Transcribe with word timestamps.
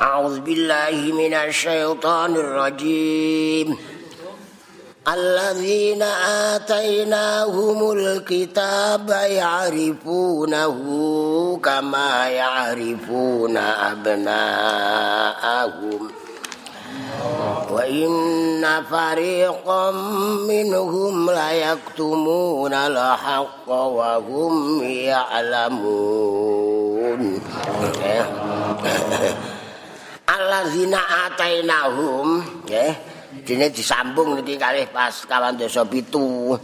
أعوذ 0.00 0.40
بالله 0.40 1.12
من 1.12 1.34
الشيطان 1.34 2.36
الرجيم. 2.36 3.76
الذين 5.08 6.02
آتيناهم 6.52 7.92
الكتاب 7.92 9.08
يعرفونه 9.08 10.76
كما 11.64 12.28
يعرفون 12.28 13.56
أبناءهم. 13.56 14.80
وإن 17.70 18.82
فريقا 18.90 19.90
منهم 20.48 21.30
ليكتمون 21.30 22.72
الحق 22.72 23.68
وهم 23.68 24.82
يعلمون. 24.84 26.36
Alladzina 30.26 31.30
atainahum 31.30 32.42
nggih 32.66 32.92
dene 33.46 33.70
disambung 33.70 34.34
niki 34.34 34.58
kalih 34.58 34.90
pas 34.90 35.14
kawan 35.24 35.54
dosa 35.54 35.86
pitu. 35.86 36.58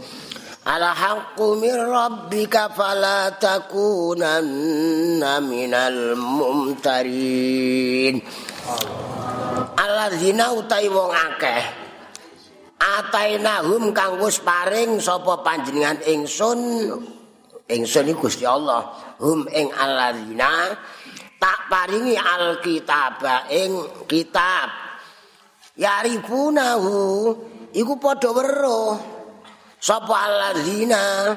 Ala 0.63 0.95
haqqu 0.95 1.59
mir 1.59 1.75
rabbika 1.75 2.71
fala 2.71 3.35
takunanna 3.35 5.43
minal 5.43 6.15
mumtarin. 6.15 8.23
Alladzina 9.75 10.55
utai 10.55 10.87
wong 10.87 11.11
akeh 11.11 11.63
atainahum 12.79 13.91
kang 13.91 14.23
wis 14.23 14.39
paring 14.39 15.03
sapa 15.03 15.43
panjenengan 15.43 15.99
ingsun 16.03 16.59
ingsun 17.67 18.11
iki 18.11 18.19
Gusti 18.19 18.45
Allah 18.47 18.91
hum 19.19 19.47
ing 19.51 19.71
alladzina 19.71 20.75
tak 21.43 21.67
paringi 21.67 22.15
alkitab 22.15 23.19
ing 23.51 24.07
kitab. 24.07 24.71
Yarifunahu 25.75 26.95
iku 27.75 27.99
padha 27.99 28.31
weruh. 28.31 28.95
Sapa 29.75 30.15
alladzina 30.31 31.35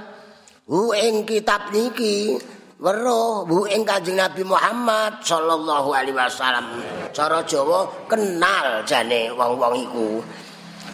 hu 0.71 0.95
ing 0.95 1.27
kitab 1.27 1.75
niki 1.75 2.39
weruh 2.79 3.43
hu 3.51 3.67
ing 3.67 3.83
kanjeng 3.83 4.15
Nabi 4.15 4.47
Muhammad 4.47 5.27
sallallahu 5.27 5.91
alaihi 5.91 6.15
wasallam. 6.15 6.79
Cara 7.11 7.43
Jawa 7.43 8.07
kenal 8.07 8.87
jane 8.87 9.35
wong-wong 9.35 9.75
iku. 9.91 10.23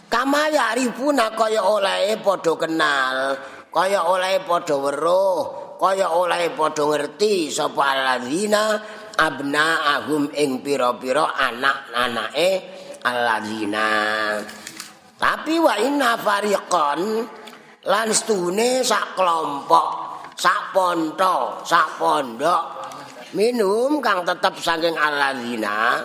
Kama 0.09 0.49
yarifuna 0.49 1.37
kaya 1.37 1.61
oleh 1.61 2.17
padha 2.25 2.57
kenal 2.57 3.37
kaya 3.69 4.09
oleh 4.09 4.41
padha 4.49 4.77
weruh 4.77 5.41
kaya 5.77 6.09
oleh 6.09 6.53
padha 6.57 6.85
ngerti 6.85 7.53
sapa 7.53 7.81
alladzina 7.97 8.81
abnaahum 9.23 10.35
ing 10.35 10.59
pira-pira 10.67 11.31
anak-anake 11.39 12.51
alladzina. 13.07 13.91
Tapi 15.15 15.55
wa 15.63 15.75
inna 15.79 16.19
fariqan 16.19 17.01
lan 17.87 18.09
stune 18.11 18.83
sak 18.83 19.15
kelompok 19.15 19.87
sak 20.35 20.75
ponto 20.75 21.63
sak 21.63 21.99
pondok 21.99 22.63
minum 23.39 24.03
kang 24.03 24.27
tetep 24.27 24.59
saking 24.59 24.99
alladzina 24.99 26.03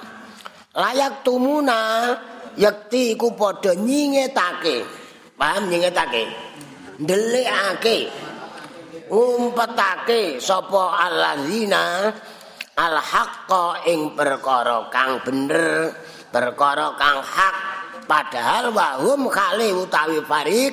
layak 0.78 1.26
tumuna 1.26 2.14
yakti 2.54 3.18
iku 3.18 3.34
padha 3.34 3.74
nyingetake. 3.74 4.86
Paham 5.38 5.70
nyingetake? 5.70 6.26
Ndelikake 6.98 8.10
ngumpetake 9.10 10.42
sapa 10.42 10.98
alladzina 10.98 12.10
al 12.78 13.02
haqqa 13.02 13.90
ing 13.90 14.14
perkara 14.14 14.86
kang 14.94 15.26
bener 15.26 15.92
perkara 16.30 16.94
kang 16.94 17.26
hak. 17.26 17.58
Padahal 18.08 18.72
wahum 18.72 19.28
kali 19.28 19.76
utawi 19.76 20.24
farid 20.24 20.72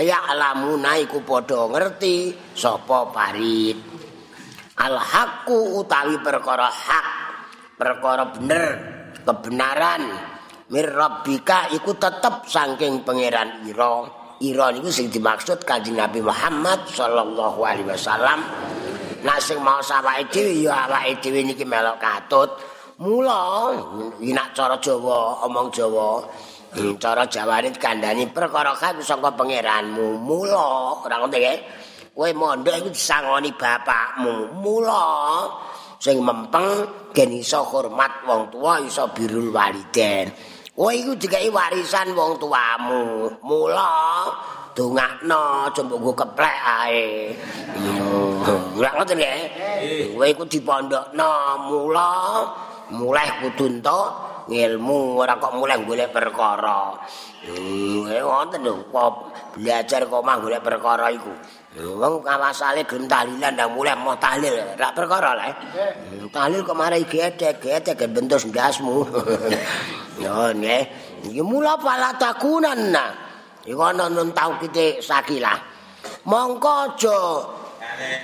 ya 0.00 0.24
alamuna 0.32 0.96
iku 0.96 1.20
padha 1.20 1.68
ngerti 1.68 2.32
sapa 2.56 3.12
farid. 3.12 3.76
Al 4.80 4.96
haqqu 4.96 5.82
utawi 5.82 6.16
perkara 6.22 6.70
hak 6.70 7.06
perkara 7.76 8.32
bener 8.32 8.64
kebenaran 9.26 10.02
mir 10.72 10.88
rabbika 10.94 11.74
iku 11.74 11.98
tetep 11.98 12.48
saking 12.48 13.04
pangeran 13.04 13.66
ira 13.68 14.25
ira 14.44 14.72
niku 14.72 14.92
sing 14.92 15.08
dimaksud 15.08 15.64
kanjeng 15.64 15.96
Nabi 15.96 16.20
Muhammad 16.20 16.84
sallallahu 16.90 17.60
alaihi 17.64 17.88
wasallam 17.88 18.44
Nah 19.26 19.42
sing 19.42 19.58
mau 19.58 19.82
awake 19.82 20.30
dhewe 20.30 20.70
ya 20.70 20.86
awake 20.86 21.18
dhewe 21.18 21.42
niki 21.42 21.66
melok 21.66 21.98
katut. 21.98 22.50
Mula 23.02 23.74
nek 24.22 24.48
cara 24.54 24.78
Jawa, 24.78 25.44
omong 25.44 25.68
Jawa, 25.74 26.22
hmm, 26.78 26.94
cara 26.96 27.26
Jawane 27.26 27.74
kandhani 27.74 28.30
perkara 28.30 28.70
kae 28.78 29.02
saka 29.02 29.34
pangeranmu. 29.34 30.22
Mula 30.22 31.02
ora 31.02 31.18
ngono 31.18 31.34
nggih. 31.34 31.58
Kowe 32.16 32.30
mondok 32.32 32.74
iku 32.80 32.88
disangoni 32.94 33.50
bapakmu. 33.52 34.62
Mula 34.62 35.04
sing 36.00 36.22
mempeng 36.22 36.86
gen 37.12 37.34
iso 37.34 37.66
hormat 37.66 38.24
wong 38.24 38.48
tua, 38.54 38.80
iso 38.80 39.10
birul 39.10 39.50
waliden. 39.50 40.30
Kowe 40.76 40.92
iku 40.92 41.16
dikai 41.16 41.48
warisan 41.48 42.12
wong 42.12 42.36
tuamu. 42.36 43.32
Mula 43.40 44.28
dongakno 44.76 45.72
aja 45.72 45.80
mbok 45.80 46.12
keplek 46.12 46.56
ae. 46.84 47.32
Ora 48.76 48.90
ngoten 48.92 49.16
nggih. 49.16 49.40
Kowe 50.12 50.26
iku 50.28 50.44
dipondhokno 50.44 51.32
mula 51.72 52.12
mulai 52.92 53.24
kudu 53.40 53.72
entuk 53.72 54.06
ngilmu 54.52 55.16
ora 55.16 55.40
kok 55.40 55.56
mulai 55.56 55.80
golek 55.80 56.12
perkara. 56.12 56.92
Eh 57.48 58.20
wonten 58.20 58.60
lho 58.68 58.76
belajar 59.56 60.04
kok 60.04 60.20
mah 60.28 60.36
golek 60.44 60.60
perkara 60.60 61.08
iku. 61.08 61.32
Wong 61.76 62.24
kawasale 62.24 62.88
gelem 62.88 63.04
tahlilan 63.04 63.52
ndak 63.52 63.68
mulai 63.68 63.92
mau 64.00 64.16
tahlil 64.16 64.56
ora 64.56 64.88
perkara 64.96 65.36
lah. 65.36 65.52
Tahlil 66.32 66.64
kok 66.64 66.72
marai 66.72 67.04
gedhe 67.04 67.52
gedhe 67.60 67.92
gen 67.92 68.10
bentus 68.16 68.48
ndasmu. 68.48 69.04
Yo 70.24 70.56
nggih. 70.56 70.82
Iki 71.28 71.42
mula 71.44 71.76
pala 71.76 72.16
takunan 72.16 72.96
nah. 72.96 73.12
Iku 73.68 73.82
ana 73.84 74.08
nun 74.08 74.32
tau 74.32 74.56
kite 74.56 75.04
sakilah. 75.04 75.60
Mongko 76.24 76.96
aja 76.96 77.18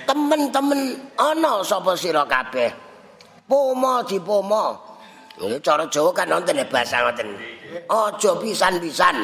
temen-temen 0.09 1.13
ana 1.21 1.61
sapa 1.61 1.93
sira 1.93 2.25
kabeh. 2.25 2.73
Pomo 3.45 4.01
dipomo. 4.01 4.81
Iki 5.37 5.61
cara 5.61 5.85
Jawa 5.93 6.09
kan 6.09 6.33
wonten 6.33 6.57
basa 6.73 7.05
ngoten. 7.05 7.29
Aja 7.85 8.31
pisan-pisan 8.33 9.15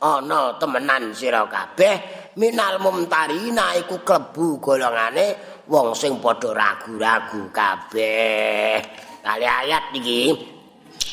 ana 0.00 0.56
temenan 0.56 1.12
sira 1.12 1.44
kabeh 1.44 2.23
minal 2.34 2.82
mumtarina 2.82 3.78
iku 3.78 4.02
klebu 4.02 4.58
golongane 4.58 5.60
wong 5.70 5.94
sing 5.94 6.18
padha 6.18 6.50
ragu-ragu 6.50 7.50
kabeh. 7.54 8.78
Kali 9.22 9.46
ayat 9.46 9.94
iki. 9.94 10.22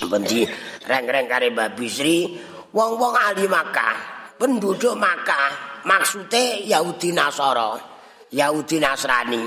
Bendi 0.10 0.44
reng-reng 0.86 1.30
kare 1.30 1.48
Mbak 1.54 1.70
Bisri. 1.78 2.36
Wong-wong 2.72 3.14
ahli 3.14 3.46
Makkah 3.52 3.96
penduduk 4.40 4.96
Makkah 4.96 5.84
maksude 5.84 6.64
Yahudi 6.64 7.12
Nasara 7.12 7.76
Yahudi 8.32 8.80
Nasrani. 8.80 9.44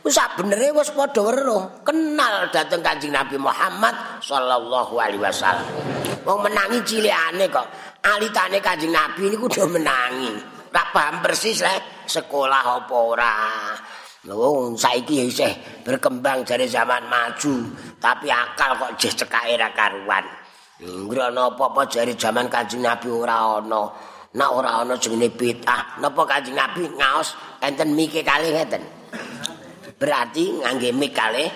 Wis 0.00 0.16
benere 0.34 0.72
wis 0.74 0.90
padha 0.90 1.20
weruh 1.20 1.84
kenal 1.84 2.48
dhateng 2.50 2.80
Kanjeng 2.82 3.12
Nabi 3.12 3.36
Muhammad 3.38 4.20
sallallahu 4.24 4.96
alaihi 4.98 5.20
wasallam. 5.22 5.68
Wong 6.26 6.38
menangi 6.42 6.80
cilikane 6.82 7.46
kok. 7.48 7.66
Alitane 8.00 8.58
Kanjeng 8.58 8.90
Nabi 8.90 9.30
niku 9.30 9.46
do 9.46 9.64
menangi 9.68 10.59
ora 10.70 10.84
paham 10.94 11.14
persis 11.22 11.60
le 11.60 12.06
sekolah 12.06 12.64
apa 12.82 12.94
ora 12.94 13.34
Lho 14.20 14.76
saiki 14.76 15.32
isih 15.32 15.80
berkembang 15.80 16.44
dari 16.44 16.68
zaman 16.68 17.08
maju 17.08 17.54
tapi 17.96 18.28
akal 18.28 18.76
kok 18.76 18.92
jeh 19.00 19.12
cekake 19.16 19.56
ra 19.56 19.72
karuan 19.72 20.24
Ngrono 20.80 21.56
apa-apa 21.56 21.84
jari 21.92 22.16
zaman 22.16 22.48
Kanjeng 22.48 22.80
Nabi 22.80 23.12
ora 23.12 23.60
ana 23.60 23.84
Nak 24.30 24.50
ora 24.54 24.80
ana 24.80 24.94
jenenge 24.94 25.26
bid'ah. 25.34 25.98
Napa 25.98 26.22
Kanjeng 26.22 26.54
Nabi 26.54 26.86
ngaos 26.86 27.34
enten 27.58 27.98
mike 27.98 28.22
kalih 28.22 28.54
ngeten. 28.54 28.78
Berarti 29.98 30.62
ngangge 30.62 30.94
mik 30.94 31.12
kalih 31.12 31.50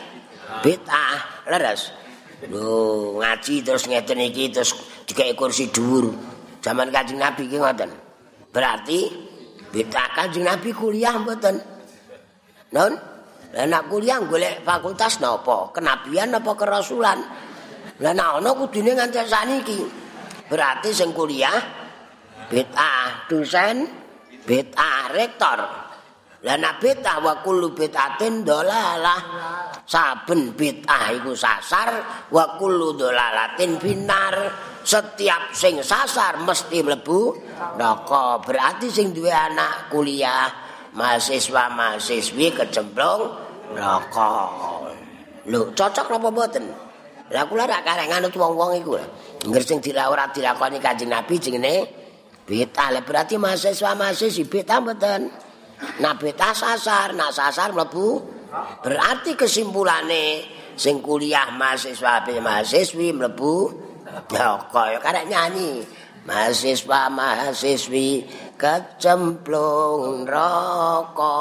bid'ah. 0.61 1.47
Leres. 1.55 1.95
Lho, 2.51 3.15
ngaji 3.23 3.63
terus 3.63 3.87
ngeten 3.87 4.19
iki 4.27 4.51
terus 4.51 4.75
dikek 5.07 5.39
kursi 5.39 5.71
dhuwur. 5.71 6.11
Zaman 6.59 6.91
Kanjeng 6.91 7.23
Nabi 7.23 7.47
iki 7.47 7.63
ngoten. 7.63 8.04
Berarti 8.55 9.11
bid'ah 9.75 10.15
Kanjeng 10.15 10.47
Nabi 10.47 10.71
kuliah 10.71 11.19
mboten. 11.19 11.59
Non? 12.71 12.93
Lah 13.55 13.67
nak 13.67 13.91
kuliah 13.91 14.23
golek 14.23 14.63
fakultas 14.63 15.19
napa? 15.19 15.75
Kenabian 15.75 16.31
napa 16.31 16.55
kerasulan? 16.55 17.19
Lah 17.99 18.13
nak 18.15 18.39
ana 18.39 18.51
kudune 18.55 18.95
nganti 18.95 19.19
saniki. 19.27 19.81
Berarti 20.47 20.95
sing 20.95 21.11
kuliah 21.11 21.59
bid'ah 22.47 23.27
dosen 23.27 23.91
bid'ah 24.45 25.11
rektor 25.11 25.59
lah 26.45 26.57
nak 26.61 26.77
bid'ah 26.77 27.25
wa 27.25 27.41
kullu 27.41 27.73
bid'atin 27.73 28.45
dolalah 28.45 29.21
saben 29.89 30.53
bid'ah 30.53 31.17
iku 31.17 31.33
sasar 31.33 31.91
wa 32.29 32.61
kullu 32.61 32.93
dolalatin 33.01 33.81
binar 33.81 34.37
setiap 34.85 35.51
sing 35.57 35.81
sasar 35.81 36.39
mesti 36.45 36.85
mlebu 36.85 37.35
neraka 37.81 38.45
berarti 38.45 38.93
sing 38.93 39.17
duwe 39.17 39.33
anak 39.33 39.89
kuliah 39.89 40.53
mahasiswa 40.93 41.73
mahasiswi 41.73 42.53
kecemplung 42.53 43.33
neraka 43.73 44.31
lho 45.45 45.73
cocok 45.77 46.07
napa 46.09 46.29
mboten? 46.33 46.65
Lah 47.33 47.49
kula 47.49 47.65
rak 47.65 47.89
karek 47.89 48.07
nganut 48.13 48.37
wong-wong 48.37 48.85
iku 48.85 49.01
ngger 49.49 49.65
sing 49.65 49.81
dilawurat 49.81 50.33
dilakoni 50.37 50.77
kanjeng 50.81 51.09
Nabi 51.09 51.41
jenenge 51.41 51.89
bid'ah 52.45 52.93
berarti 53.01 53.41
mahasiswa 53.41 53.97
mahasiswi 53.97 54.45
bid'ah 54.45 54.79
mboten? 54.85 55.21
Nah 56.01 56.15
beta 56.17 56.55
sasar, 56.57 57.13
nak 57.13 57.35
sasar 57.35 57.75
mlebu. 57.75 58.33
Berarti 58.81 59.35
kesimpulane 59.35 60.47
sing 60.75 61.03
kuliah 61.03 61.51
mahasiswa 61.55 62.23
be 62.27 62.39
mahasiswi 62.39 63.15
mlebu 63.15 63.73
ya 64.31 64.59
kaya 64.71 64.99
karek 65.01 65.27
nyanyi. 65.27 65.83
Mahasiswa 66.25 67.13
mahasiswi 67.13 68.25
kecemplung 68.57 70.25
neraka 70.25 71.37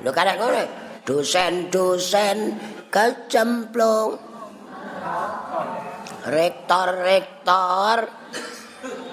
lho 0.00 0.10
karek 0.14 0.36
ngene 0.40 0.64
dosen-dosen 1.04 2.38
kecemplung. 2.88 4.16
Rektor-rektor 6.20 7.96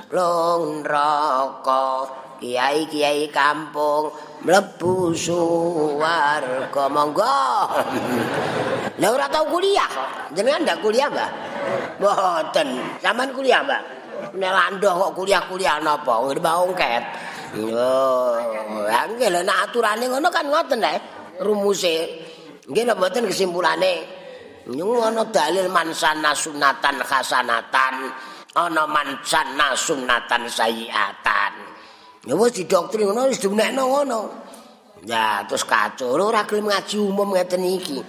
plung 0.07 0.83
neraka 0.83 2.07
kiai-kiai 2.41 3.29
kampung 3.29 4.13
mlebu 4.45 5.13
suwarga. 5.13 6.83
Monggo. 6.89 7.41
Lha 9.01 9.07
ora 9.13 9.27
tau 9.29 9.45
kuliah. 9.49 9.89
Jenengan 10.33 10.65
ndak 10.65 10.79
kuliah 10.81 11.09
Mbak? 11.09 11.31
Mboten. 12.01 12.67
Sampean 13.01 13.29
kuliah 13.33 13.61
Mbak? 13.61 13.81
Nek 14.37 14.51
landoh 14.53 14.93
kok 14.97 15.11
kuliah-kuliah 15.13 15.77
napa? 15.81 16.13
Mbak 16.33 16.55
ongket. 16.65 17.03
Yo 17.57 18.37
lho 19.31 19.41
nek 19.43 19.57
aturane 19.67 20.05
ngono 20.07 20.27
kan 20.27 20.45
ngoten 20.45 20.79
nek 20.83 20.95
rumuse 21.41 21.95
nggih 22.67 22.83
nek 22.83 22.97
mboten 22.99 23.23
kesimpulane 23.29 23.93
nyung 24.75 24.99
ana 24.99 25.23
dalil 25.31 25.71
mansana 25.71 26.35
sunatan 26.35 26.99
hasanatan 26.99 27.95
ana 28.51 28.83
mansana 28.83 29.71
sunatan 29.71 30.43
sayiatan 30.51 31.53
Ya 32.27 32.35
wis 32.35 32.51
didoktrin 32.59 33.07
ngono 33.07 33.31
wis 33.31 33.39
dinekno 33.39 33.87
ngono. 33.87 34.19
Ya 35.07 35.47
terus 35.47 35.63
kacau 35.63 36.19
ora 36.19 36.43
gelem 36.43 36.67
ngaji 36.67 36.99
umum 36.99 37.31
ngeten 37.31 37.63
iki. 37.63 38.03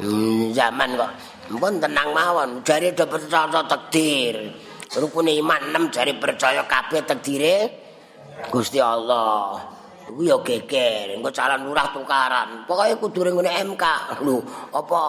Hmm, 0.00 0.48
zaman 0.56 0.96
kok 0.96 1.12
mpun 1.52 1.76
tenang 1.76 2.16
mawon 2.16 2.64
jare 2.64 2.96
do 2.96 3.04
percaya 3.04 3.60
takdir. 3.68 4.56
Rukun 4.88 5.28
iman 5.28 5.92
6 5.92 5.92
jare 5.92 6.16
percaya 6.16 6.64
kabeh 6.64 7.04
takdire 7.04 7.56
Gusti 8.48 8.80
Allah. 8.80 9.60
Kuwi 10.08 10.32
ya 10.32 10.40
geger, 10.40 11.20
engko 11.20 11.28
calon 11.28 11.68
lurah 11.68 11.92
tukaran. 11.92 12.64
Pokoke 12.64 12.96
kudu 12.96 13.28
ngene 13.28 13.52
MK. 13.76 13.84
Lho, 14.24 14.40
apa 14.72 15.00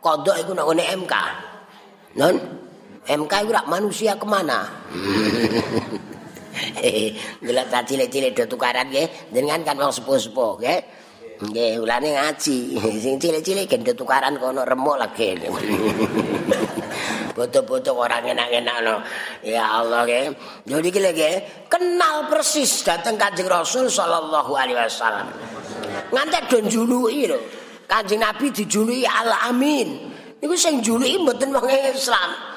kodok 0.00 0.40
iku 0.40 0.56
nek 0.56 0.64
ngene 0.64 0.84
MK? 1.04 1.14
Non 2.16 2.34
MK 3.04 3.32
iku 3.44 3.52
manusia 3.68 4.16
kemana? 4.16 4.64
Delok 7.40 7.66
ta 7.72 7.80
cilik-cilik 7.84 8.32
do 8.36 8.44
tukaran 8.46 8.88
nggih, 8.92 9.32
jenengan 9.32 9.64
kan 9.64 9.76
wong 9.80 9.92
sepuh-sepuh 9.92 10.52
nggih. 10.60 10.80
Nggih, 11.40 11.80
ulane 11.80 12.12
ngaji. 12.12 12.58
Sing 13.04 13.16
cilik-cilik 13.16 13.64
gen 13.64 13.80
do 13.80 13.92
tukaran 13.96 14.36
kono 14.36 14.64
remuk 14.64 15.00
lagi. 15.00 15.36
Foto-foto 17.36 17.96
orang 17.96 18.36
enak-enak 18.36 18.76
no. 18.84 19.00
Ya 19.40 19.80
Allah 19.80 20.04
nggih. 20.04 20.24
Jadi 20.68 20.88
iki 20.92 21.00
nggih, 21.00 21.34
kenal 21.72 22.28
persis 22.28 22.84
dateng 22.84 23.16
Kanjeng 23.16 23.48
Rasul 23.48 23.88
sallallahu 23.88 24.52
alaihi 24.52 24.76
wasallam. 24.76 25.32
Ngantek 26.12 26.44
do 26.52 26.58
njuluki 26.60 27.24
lho. 27.30 27.38
Kanjeng 27.88 28.22
Nabi 28.22 28.52
dijuluki 28.54 29.02
Al-Amin. 29.02 29.88
Niku 30.38 30.54
sing 30.54 30.84
njuluki 30.84 31.16
mboten 31.18 31.50
wong 31.50 31.66
Islam. 31.90 32.50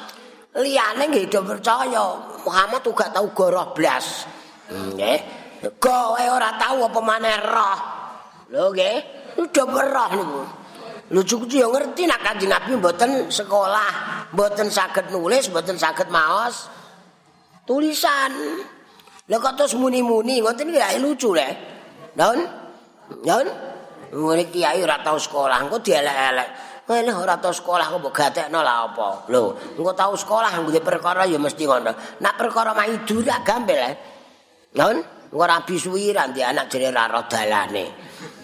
liyane 0.53 1.09
nggih 1.09 1.25
do 1.33 1.41
percaya 1.41 2.05
Muhammad 2.43 2.83
uga 2.85 3.09
tau 3.09 3.27
goroh 3.31 3.71
blas. 3.71 4.27
Nggih. 4.69 5.19
Kowe 5.79 6.23
ora 6.27 6.59
tau 6.59 6.87
apa 6.87 6.99
maneh 6.99 7.37
roh. 7.39 7.79
Lho 8.51 8.71
nggih. 8.71 8.97
Do 9.33 9.63
roh 9.65 10.09
niku? 10.13 10.41
Lho 11.13 11.21
cukup 11.25 11.49
yo 11.51 11.67
ngerti 11.73 12.07
nek 12.07 12.21
kanjeng 12.21 12.51
Nabi 12.53 12.79
mboten 12.79 13.27
sekolah 13.27 13.91
mboten 14.31 14.69
saged 14.69 15.11
nulis 15.11 15.49
mboten 15.49 15.75
saged 15.75 16.07
maos. 16.11 16.69
Tulisan. 17.63 18.31
Lho 19.23 19.37
kok 19.39 19.55
terus 19.55 19.73
muni-muni? 19.79 20.43
Ngoten 20.43 20.67
iki 20.71 20.99
lucu 20.99 21.31
le. 21.31 21.49
Daun. 22.11 22.39
Daun. 23.23 23.47
Murid 24.13 24.53
kiai 24.53 24.77
ora 24.77 25.01
tau 25.01 25.17
sekolah, 25.17 25.65
engko 25.65 25.81
dielek-elek. 25.81 26.72
Wene 26.83 27.15
ora 27.15 27.39
tau 27.39 27.55
sekolah 27.55 27.87
kok 27.87 27.99
mbok 28.03 28.11
gatekno 28.11 28.59
lah 28.59 28.91
apa. 28.91 29.31
Lho, 29.31 29.55
engko 29.79 29.95
tau 29.95 30.19
sekolah 30.19 30.51
nggone 30.51 30.83
perkara 30.83 31.23
ya 31.23 31.39
mesti 31.39 31.63
ngono. 31.63 32.19
Nak 32.19 32.33
perkara 32.35 32.75
mah 32.75 32.83
idu 32.83 33.23
tak 33.23 33.47
gampil 33.47 33.79
eh. 33.79 33.95
Lon, 34.75 34.99
engko 35.31 35.43
rabi 35.47 35.79
suwi 35.79 36.11
ra 36.11 36.27
anak 36.27 36.67
jere 36.67 36.91
ra 36.91 37.07
ro 37.07 37.23
dalane. 37.31 37.87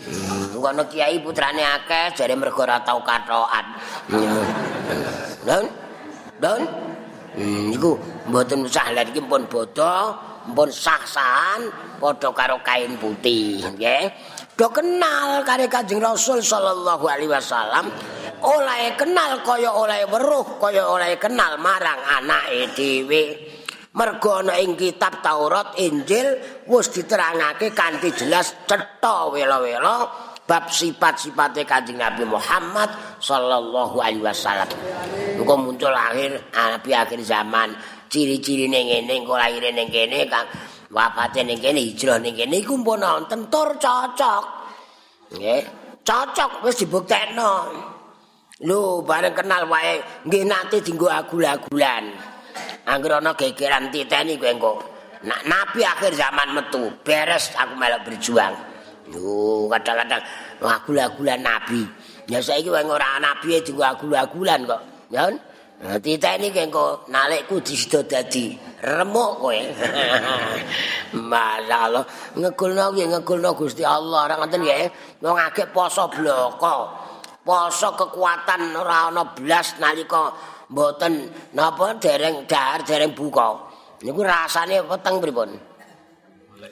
Hmm, 0.08 0.56
engko 0.56 0.68
ana 0.72 0.88
kiai 0.88 1.20
putrane 1.20 1.68
akeh 1.68 2.16
jare 2.16 2.32
mergo 2.40 2.64
ora 2.64 2.80
tau 2.80 3.04
katokan. 3.04 3.66
Lon, 5.44 5.66
Don, 6.40 6.64
hmm, 7.36 7.76
iku 7.76 8.00
mboten 8.32 8.64
usah 8.64 8.96
lha 8.96 9.04
iki 9.04 9.20
pun 9.20 9.44
bodho, 9.52 10.16
pun 10.56 10.72
sah-sahan 10.72 11.68
padha 12.00 12.32
karo 12.32 12.64
kain 12.64 12.96
putih, 12.96 13.60
nggih. 13.76 14.08
Do 14.60 14.68
kenal 14.76 15.48
kare 15.48 15.72
Kanjeng 15.72 16.04
Rasul 16.04 16.44
sallallahu 16.44 17.08
alaihi 17.08 17.32
wasallam. 17.32 17.88
oleh 18.40 18.96
kenal 18.96 19.44
kaya 19.44 19.72
oleh 19.72 20.08
weruh 20.08 20.60
kaya 20.60 20.84
oleh 20.88 21.16
kenal 21.20 21.60
marang 21.60 22.00
anake 22.20 22.72
dhewe. 22.76 23.24
Mergo 23.96 24.44
ana 24.44 24.56
ing 24.60 24.76
kitab 24.76 25.20
Taurat 25.20 25.76
Injil 25.80 26.40
wis 26.68 26.88
diterangake 26.94 27.74
kanthi 27.76 28.14
jelas 28.14 28.54
cetha 28.70 29.28
wela-wela 29.34 30.08
bab 30.46 30.70
sifat-sifate 30.72 31.66
Kanjeng 31.66 31.98
Nabi 31.98 32.24
Muhammad 32.24 33.20
sallallahu 33.20 33.98
alaihi 34.00 34.24
wasallam. 34.24 34.70
Engko 35.36 35.56
muncul 35.56 35.92
akhir 35.92 36.52
nabi 36.52 36.92
akhir 36.96 37.20
zaman. 37.24 37.76
Ciri-ciri 38.10 38.68
ning 38.68 38.90
ngene 38.92 39.24
engko 39.24 39.38
lahir 39.38 39.62
ning 39.70 39.88
kene 39.88 40.26
kang 40.26 40.48
wafate 40.90 41.46
ning 41.46 41.62
kene 41.62 41.82
hijrah 41.94 42.18
ning 42.18 42.34
kene 42.34 42.62
iku 42.62 42.76
pun 42.82 43.02
wonten 43.02 43.46
tur 43.54 43.78
cocok 43.78 44.44
nggih 45.38 45.62
cocok 46.04 46.52
wis 46.66 46.76
dibuktekno 46.82 47.54
Lho, 48.60 49.08
bareng 49.08 49.32
kenal 49.32 49.72
wae 49.72 50.04
nggih 50.28 50.44
nate 50.44 50.84
dienggo 50.84 51.08
agul-agulan. 51.08 52.12
Angger 52.84 53.24
ana 53.24 53.32
gegeran 53.32 53.88
titeni 53.88 54.36
kowe 54.36 54.52
engko. 54.52 54.74
Nak 55.24 55.48
nabi 55.48 55.80
akhir 55.88 56.12
zaman 56.12 56.52
metu, 56.52 56.92
beres 57.00 57.56
aku 57.56 57.80
melok 57.80 58.04
berjuang. 58.04 58.52
Lho, 59.16 59.72
kadang-kadang 59.72 60.24
agul-agulan 60.60 61.40
nabi. 61.40 61.88
Ya 62.28 62.44
saiki 62.44 62.68
wae 62.68 62.84
ora 62.84 63.16
nabi 63.24 63.64
dienggo 63.64 63.80
agul-agulan 63.80 64.68
kok. 64.68 64.82
Ya. 65.08 65.32
Nah, 65.80 65.96
titeni 65.96 66.52
kowe 66.52 66.64
engko 66.68 66.86
nalekku 67.08 67.64
disido 67.64 68.04
dadi 68.04 68.52
remuk 68.84 69.32
kowe. 69.40 69.60
Masyaallah, 71.32 72.04
ngegulno 72.36 72.84
nggih 72.92 73.08
ngegulno 73.16 73.56
Gusti 73.56 73.88
Allah. 73.88 74.28
Ora 74.28 74.36
ngoten 74.44 74.60
nggih. 74.60 74.92
Wong 75.24 75.38
akeh 75.40 75.72
poso 75.72 76.12
bloko. 76.12 77.08
poso 77.50 77.98
kekuatan 77.98 78.78
ora 78.78 79.10
ana 79.10 79.24
blas 79.34 79.82
nalika 79.82 80.30
mboten 80.70 81.26
napa 81.58 81.98
dereng 81.98 82.46
dahar 82.46 82.86
dereng 82.86 83.18
buka 83.18 83.58
niku 84.06 84.22
rasane 84.22 84.86
weteng 84.86 85.18
pripun 85.18 85.50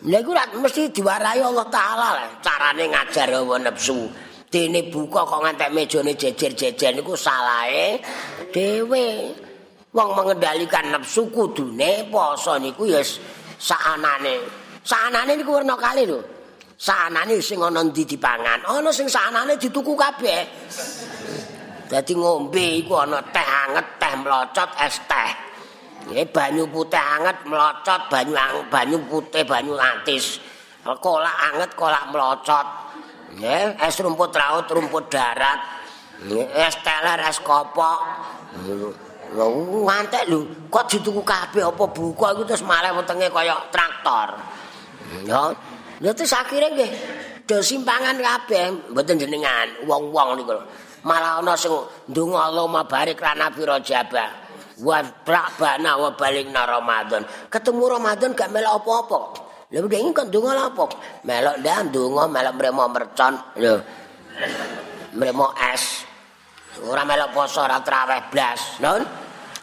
niku 0.05 0.29
ora 0.37 0.45
mesti 0.53 0.93
diwarai 0.93 1.41
Allah 1.41 1.65
taala 1.73 2.29
carane 2.45 2.85
ngajar 2.93 3.33
hawa 3.33 3.57
nafsu 3.57 4.05
dene 4.47 4.87
buka 4.87 5.27
kok 5.27 5.43
ngantek 5.43 5.73
mejane 5.75 6.15
jejer-jejer 6.15 6.95
niku 6.95 7.13
salahe. 7.19 7.99
Dhewe 8.51 9.35
wong 9.91 10.09
mengendalikan 10.15 10.95
nafsu 10.95 11.27
kudune 11.31 12.07
poso 12.07 12.55
niku 12.55 12.87
ya 12.87 13.03
saanane. 13.59 14.35
Saanane 14.83 15.35
niku 15.35 15.51
werna 15.59 15.75
kali 15.75 16.07
lho. 16.07 16.19
Sanane 16.77 17.41
sing 17.41 17.59
ana 17.59 17.81
ndi 17.81 18.05
dipangan 18.05 18.61
ana 18.63 18.89
sing 18.93 19.09
sanane 19.09 19.59
dituku 19.59 19.97
kabeh. 19.97 20.41
Dadi 21.87 22.13
ngombe 22.15 22.85
iku 22.85 23.03
ana 23.03 23.19
teh 23.33 23.47
anget 23.47 23.87
teh 23.99 24.13
mlocot 24.15 24.69
es 24.79 24.95
teh. 25.09 25.29
Nggih 26.07 26.27
banyu 26.31 26.63
putih 26.71 27.03
anget 27.03 27.35
mlocot 27.43 28.01
banyu 28.07 28.63
banyu 28.71 28.97
putih 29.11 29.43
banyu 29.43 29.75
atis 29.75 30.39
kolak 30.95 31.35
anget 31.51 31.75
kolak 31.75 32.07
mlocot 32.15 32.86
Nggih, 33.37 33.77
es 33.77 33.95
rumput 34.01 34.33
laut, 34.33 34.65
rumput 34.65 35.13
darat. 35.13 35.61
Es 36.57 36.73
teler, 36.81 37.21
es 37.29 37.37
kopok. 37.45 37.99
Ngantek 39.85 40.23
lho, 40.31 40.67
kok 40.71 40.87
dituku 40.89 41.21
kabeh 41.21 41.61
apa 41.61 41.83
buku 41.91 42.23
iku 42.25 42.41
terus 42.47 42.63
malah 42.65 42.95
wetenge 42.95 43.29
kaya 43.29 43.53
traktor. 43.69 44.33
Ya. 45.27 45.53
Ya 46.01 46.11
terus 46.13 46.33
akhire 46.33 46.73
nggih 46.73 46.91
do 47.45 47.59
simpangan 47.61 48.17
kabeh 48.17 48.93
mboten 48.93 49.19
jenengan 49.19 49.67
wong-wong 49.85 50.41
niku. 50.41 50.57
Malah 51.05 51.43
ana 51.43 51.53
sing 51.53 51.75
ndonga 52.09 52.49
Allahumma 52.49 52.87
barik 52.87 53.21
lana 53.21 53.53
fi 53.53 53.61
Rajab. 53.67 54.15
Wa 54.81 55.01
bana 55.57 55.91
wa 55.97 56.09
balikna 56.13 56.65
Ramadan. 56.65 57.25
Ketemu 57.49 57.83
Ramadan 57.97 58.29
gak 58.37 58.49
melok 58.53 58.73
apa-apa. 58.81 59.46
Lha 59.67 59.83
dhek 59.83 59.99
iki 59.99 60.23
ndonga 60.31 60.71
apa? 60.71 60.83
Melok 61.27 61.55
ndak 61.59 61.91
ndonga 61.91 62.23
melok 62.31 62.53
mremo 62.55 62.83
mercon. 62.87 63.33
Lho. 63.59 63.75
Mremo 65.19 65.51
es. 65.59 66.07
Ora 66.87 67.03
melok 67.03 67.35
poso 67.35 67.67
ora 67.67 67.83
traweh 67.83 68.31
blas. 68.31 68.79
Non? 68.79 69.03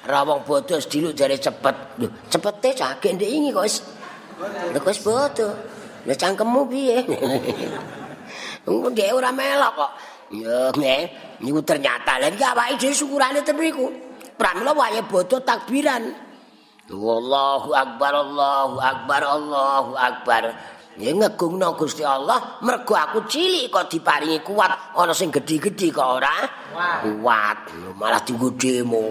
Rawong 0.05 0.45
bodoh 0.45 0.77
diluk 0.77 1.17
jare 1.17 1.41
cepet. 1.41 1.77
Lho, 1.97 2.09
cepete 2.29 2.77
cagek 2.77 3.17
ndek 3.17 3.31
iki 3.33 3.49
kok 3.49 3.65
wis. 3.65 3.77
Lha 4.73 4.77
kok 4.77 4.93
wis 4.93 5.01
bodoh. 5.01 5.53
Lah 6.05 6.17
cangkemmu 6.21 6.61
piye? 6.69 6.99
Wong 8.69 8.93
dhek 8.93 9.09
ora 9.09 9.33
melok 9.33 9.73
kok. 9.73 9.91
Ya, 10.37 10.69
nggih. 10.69 11.03
Niku 11.41 11.65
ternyata 11.65 12.21
lha 12.21 12.29
iki 12.29 12.45
awake 12.45 12.77
dhewe 12.77 12.93
syukurane 12.93 13.41
tepriku. 13.41 13.89
Pramila 14.37 14.77
wae 14.77 15.01
bodoh 15.09 15.41
takbiran. 15.41 16.24
Wallahu 16.93 17.73
akbar 17.73 18.13
Allahu 18.13 18.77
akbar 18.77 19.23
Allahu 19.25 19.97
akbar. 19.97 20.53
Ya 20.95 21.11
ngegungno 21.11 21.75
Gusti 21.75 22.07
Allah, 22.07 22.61
mergo 22.63 22.95
aku 22.95 23.27
cilik 23.27 23.67
kok 23.67 23.91
diparingi 23.91 24.39
kuat, 24.47 24.95
ana 24.95 25.11
sing 25.11 25.27
gedhi-gedhi 25.27 25.91
kok 25.91 26.23
ora 26.23 26.47
kuat. 27.03 27.75
Malah 27.99 28.23
dienggo 28.23 28.55
demo. 28.55 29.11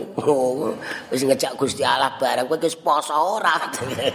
Wis 1.11 1.27
ngejak 1.27 1.59
Gusti 1.59 1.83
Allah 1.83 2.15
bareng 2.15 2.47
kowe 2.47 2.61
wis 2.61 2.79
poso 2.79 3.41
ora. 3.41 3.57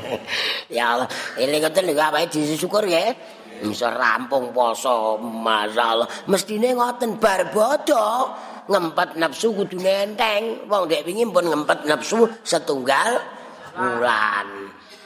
ya 0.73 0.97
Allah, 0.97 1.09
eling 1.37 1.61
ngoten 1.61 1.93
lho 1.93 2.01
awake 2.01 2.31
disyukur 2.33 2.87
ya. 2.89 3.13
Bisa 3.59 3.91
rampung 3.93 4.55
poso, 4.55 5.21
masalah. 5.21 6.09
Mestine 6.31 6.73
ngoten 6.73 7.21
bar 7.21 7.53
bodo 7.53 8.33
ngempet 8.65 9.21
nafsu 9.21 9.53
kudu 9.53 9.77
nenteng. 9.77 10.65
Wong 10.73 10.89
dek 10.89 11.05
wingi 11.05 11.29
pun 11.29 11.45
ngempet 11.45 11.85
nafsu 11.85 12.25
setunggal 12.47 13.38
bulan. 13.79 14.47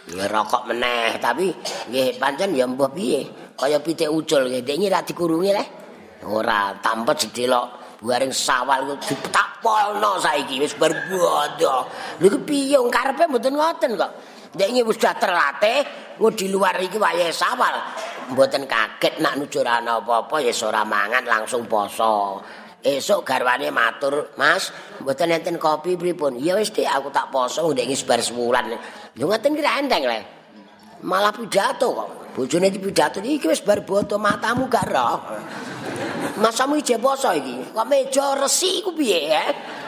ngerokok 0.02 0.62
meneh 0.66 1.14
tapi 1.22 1.54
nggih 1.88 2.18
pancen 2.18 2.50
ya 2.58 2.66
mbah 2.66 2.90
piye? 2.90 3.22
Kaya 3.54 3.78
pitik 3.78 4.10
ucul 4.10 4.50
nggih 4.50 4.66
dene 4.66 4.90
ra 4.90 5.00
dikurungi 5.06 5.50
le 5.54 5.64
ora 6.26 6.74
tampet 6.82 7.26
sedelok 7.26 7.98
buaring 8.02 8.34
sawal 8.34 8.98
ku 8.98 9.14
tak 9.30 9.62
polno 9.62 10.18
saiki 10.18 10.58
wis 10.58 10.74
berbodo. 10.74 11.86
Lho 12.18 12.26
ku 12.26 12.38
piye? 12.42 12.78
Karepe 12.90 13.30
mboten 13.30 13.54
ngoten 13.54 13.90
kok. 13.94 14.12
Dene 14.52 14.82
wis 14.82 14.98
sudah 14.98 15.14
terlatih 15.16 15.86
ku 16.18 16.34
di 16.34 16.50
luar 16.50 16.74
iki 16.82 16.98
wayahe 16.98 17.30
sawal. 17.30 17.72
Mboten 18.34 18.66
kaget 18.66 19.22
nak 19.22 19.38
nujur 19.38 19.62
ana 19.62 20.02
apa-apa 20.02 20.42
ya 20.42 20.50
ora 20.66 20.82
mangan 20.82 21.22
langsung 21.26 21.62
poso 21.70 22.42
Esok 22.82 23.22
garwane 23.22 23.70
matur, 23.70 24.34
Mas, 24.34 24.74
mboten 24.98 25.30
enten 25.30 25.54
kopi 25.54 25.94
pripun? 25.94 26.34
Ya 26.42 26.58
wis 26.58 26.74
Dik, 26.74 26.82
aku 26.82 27.14
tak 27.14 27.30
poso 27.30 27.62
ndek 27.70 27.86
iki 27.86 27.94
sebar 27.94 28.18
sebulan. 28.18 28.74
Yo 29.14 29.30
ngoten 29.30 29.54
kira 29.54 29.78
enteng 29.78 30.02
le. 30.02 30.20
Malah 31.06 31.30
pidato 31.30 31.94
kok. 31.94 32.08
Bojone 32.34 32.74
iki 32.74 32.82
pidato 32.82 33.22
iki 33.22 33.46
wis 33.46 33.62
bar 33.62 33.86
boto 33.86 34.18
matamu 34.18 34.66
gak 34.66 34.90
roh. 34.90 35.18
Masamu 36.42 36.74
iki 36.74 36.98
poso 36.98 37.30
iki. 37.30 37.70
Kok 37.70 37.86
meja 37.86 38.34
resi 38.34 38.82
iku 38.82 38.90
piye? 38.90 39.30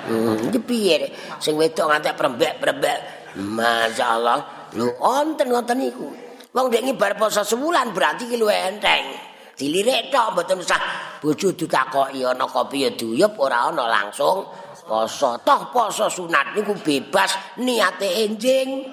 Hmm, 0.07 0.55
iki 0.55 0.61
piye? 0.63 1.11
Sing 1.43 1.59
wedok 1.59 1.91
ngantek 1.91 2.15
prembek-prembek. 2.15 2.99
Masyaallah. 3.43 4.71
Lho, 4.79 4.95
wonten 5.03 5.51
ngoten 5.51 5.83
niku. 5.83 6.09
Wong 6.55 6.67
ndek 6.71 6.95
bar 6.95 7.19
poso 7.19 7.43
sebulan 7.43 7.91
berarti 7.91 8.31
ki 8.31 8.39
luwih 8.39 8.71
enteng. 8.71 9.24
Dilirik 9.59 10.11
tok 10.11 10.35
mboten 10.35 10.61
usah. 10.61 10.81
Bojo 11.23 11.55
ditakoki 11.57 12.21
ana 12.21 12.45
kopi 12.45 12.85
ya 12.85 12.91
diuyup 12.93 13.39
ora 13.41 13.73
ana 13.73 13.89
langsung 13.89 14.45
poso. 14.85 15.41
Toh 15.41 15.61
poso 15.73 16.07
sunat 16.11 16.53
niku 16.53 16.77
bebas 16.77 17.59
niate 17.63 18.29
enjing. 18.29 18.85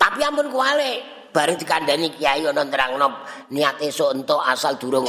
Tapi 0.00 0.18
ampun 0.24 0.48
kuwale 0.48 1.20
bareng 1.30 1.60
dikandani 1.60 2.08
kiai 2.16 2.42
ana 2.48 2.64
nerangno 2.64 3.20
niat 3.52 3.84
esuk 3.84 4.16
entuk 4.16 4.40
asal 4.40 4.80
durung. 4.80 5.06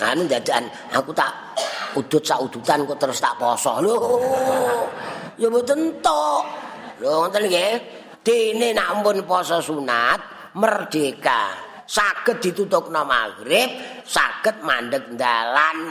Anu 0.00 0.24
dadakan 0.24 0.64
aku 0.96 1.12
tak 1.12 1.28
udut 1.98 2.24
sak 2.24 2.40
udutan 2.40 2.88
kok 2.88 2.96
terus 2.96 3.20
tak 3.20 3.36
poso. 3.36 3.84
Lho 3.84 3.96
ya 5.36 5.52
mboten 5.52 6.00
tok 6.00 6.42
lho 7.04 7.28
ngoten 7.28 7.44
nggih. 7.46 7.72
Dene 8.20 8.76
nak 8.76 9.00
ampun 9.00 9.24
poso 9.24 9.64
sunat 9.64 10.52
merdeka 10.56 11.69
saged 11.90 12.38
ditutupna 12.38 13.02
maghrib, 13.02 13.70
saged 14.06 14.62
mandeg 14.62 15.18
dalan. 15.18 15.90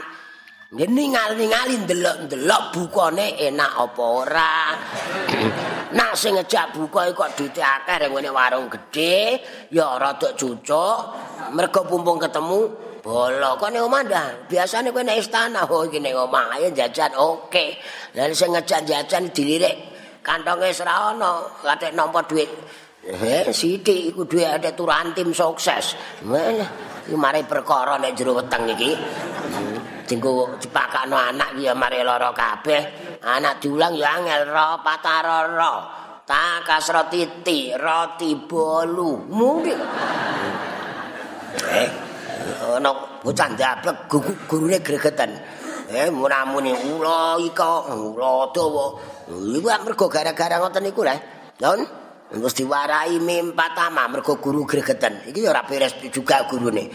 Ningal-ningali 0.69 1.81
ndelok-ndelok 1.81 2.63
bukane 2.71 3.35
enak 3.41 3.73
apa 3.73 4.03
ora. 4.05 4.55
Nak 5.89 6.13
sing 6.13 6.37
ngejak 6.37 6.77
buka 6.77 7.09
kok 7.17 7.33
duite 7.33 7.57
akeh 7.57 8.05
ngene 8.05 8.29
warung 8.29 8.69
gedhe, 8.69 9.41
ya 9.73 9.97
rada 9.97 10.29
cucuk. 10.37 10.97
Mergo 11.57 11.81
pumpung 11.89 12.21
ketemu 12.21 12.69
bolo 13.01 13.57
kok 13.57 13.73
ning 13.73 13.81
omah 13.81 14.01
ndah. 14.05 14.27
Biasane 14.45 14.93
kowe 14.93 15.01
nek 15.01 15.17
istana, 15.17 15.65
oh 15.65 15.89
iki 15.89 15.97
ning 15.97 16.13
omah 16.13 16.61
ayo 16.61 16.69
jajan 16.69 17.17
oke. 17.17 17.65
Lah 18.13 18.29
sing 18.29 18.53
ngejak 18.53 18.85
jajan 18.85 19.33
dilirik 19.33 19.75
kantonge 20.21 20.69
ora 20.85 21.17
ana, 21.17 21.49
katik 21.65 21.97
nampa 21.97 22.21
dhuwit 22.29 22.49
Eh, 23.09 23.49
sithik 23.49 24.13
iku 24.13 24.29
duwe 24.29 24.45
ada 24.45 24.69
turan 24.77 25.17
tim 25.17 25.33
sukses. 25.33 25.97
Mana? 26.21 26.61
Iki 27.09 27.17
mari 27.17 27.41
perkara 27.41 27.97
nek 27.97 28.13
jero 28.13 28.37
weteng 28.37 28.69
iki. 28.69 28.93
Dinggo 30.05 30.53
dipakakno 30.61 31.17
anak 31.17 31.57
iki 31.57 31.65
ya 31.65 31.73
mari 31.73 32.05
lara 32.05 32.29
kabeh. 32.29 33.17
Anak 33.25 33.65
diulang 33.65 33.97
ya 33.97 34.13
angel 34.13 34.53
ro 34.53 34.85
patarara. 34.85 35.73
Ta 36.21 36.61
kasra 36.61 37.09
titi 37.09 37.73
roti 37.73 38.37
bolu. 38.37 39.25
Mungkin. 39.25 39.79
Eh, 41.65 41.89
ana 42.77 42.93
bocah 43.25 43.47
ndablek 43.57 44.05
gurune 44.45 44.77
gregetan. 44.85 45.33
Eh, 45.89 46.13
munamuni 46.13 46.77
ula 46.93 47.41
ika, 47.41 47.89
ula 47.89 48.53
dawa. 48.53 48.85
Iku 49.33 49.65
mergo 49.81 50.05
gara-gara 50.05 50.61
ngoten 50.61 50.85
niku 50.85 51.01
lho. 51.01 51.17
Don, 51.57 51.81
Terus 52.29 52.53
diwarai 52.53 53.17
mimpa 53.17 53.73
tama 53.73 54.05
mergo 54.05 54.37
guru 54.37 54.61
gregeten. 54.61 55.25
Iki 55.33 55.41
ya 55.41 55.49
ora 55.49 55.65
beres 55.65 55.97
juga 56.13 56.45
gurune. 56.45 56.85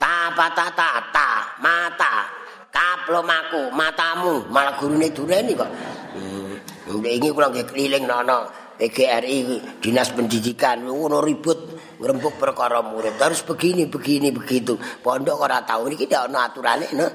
Ta 0.00 0.32
pata 0.32 0.72
ta 0.72 1.12
ta 1.12 1.28
mata 1.60 2.24
kaplomaku 2.72 3.68
matamu 3.76 4.48
malah 4.48 4.80
gurune 4.80 5.12
dureni 5.12 5.52
kok. 5.52 5.70
Hmm. 6.16 6.56
Ini 7.04 7.28
kula 7.36 7.52
nggih 7.52 7.68
keliling 7.68 8.08
nono 8.08 8.48
PGRI 8.80 9.36
Dinas 9.76 10.08
Pendidikan 10.16 10.80
ngono 10.88 11.20
ribut 11.20 11.76
ngrembug 12.00 12.40
perkara 12.40 12.80
murid. 12.80 13.20
Harus 13.20 13.44
begini 13.44 13.92
begini 13.92 14.32
begitu. 14.32 14.80
Pondok 15.04 15.36
ora 15.36 15.60
tahu 15.68 15.92
iki 15.92 16.08
ndak 16.08 16.32
ono 16.32 16.38
aturane 16.40 16.88
no. 16.96 17.06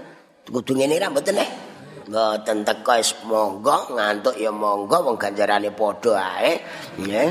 Kudu 0.45 0.77
ngene 0.77 1.01
ra 1.01 1.09
mboten 1.09 1.41
eh. 1.41 1.72
Mboten 2.03 2.67
teko 2.67 2.99
wis 2.99 3.15
monggo 3.23 3.95
ngantuk 3.95 4.35
ya 4.35 4.51
monggo 4.51 4.97
wong 5.07 5.15
ganjarane 5.15 5.71
padha 5.71 6.19
ae. 6.19 6.51
Nggih. 6.99 7.29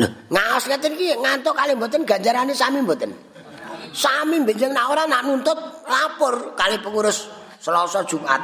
Lho, 0.00 0.06
ngaos 0.34 0.64
ngeten 0.66 0.98
iki 0.98 1.14
ngantuk 1.14 1.54
kali 1.54 1.78
mboten 1.78 2.02
ganjarane 2.02 2.50
sami 2.50 2.82
mboten. 2.82 3.14
Sami 3.94 4.42
benjing 4.42 4.74
nak 4.74 4.90
ora 4.90 5.06
nak 5.06 5.22
nuntut 5.22 5.54
lapor 5.86 6.58
kali 6.58 6.82
pengurus 6.82 7.30
Selasa 7.62 8.02
Jumat. 8.02 8.42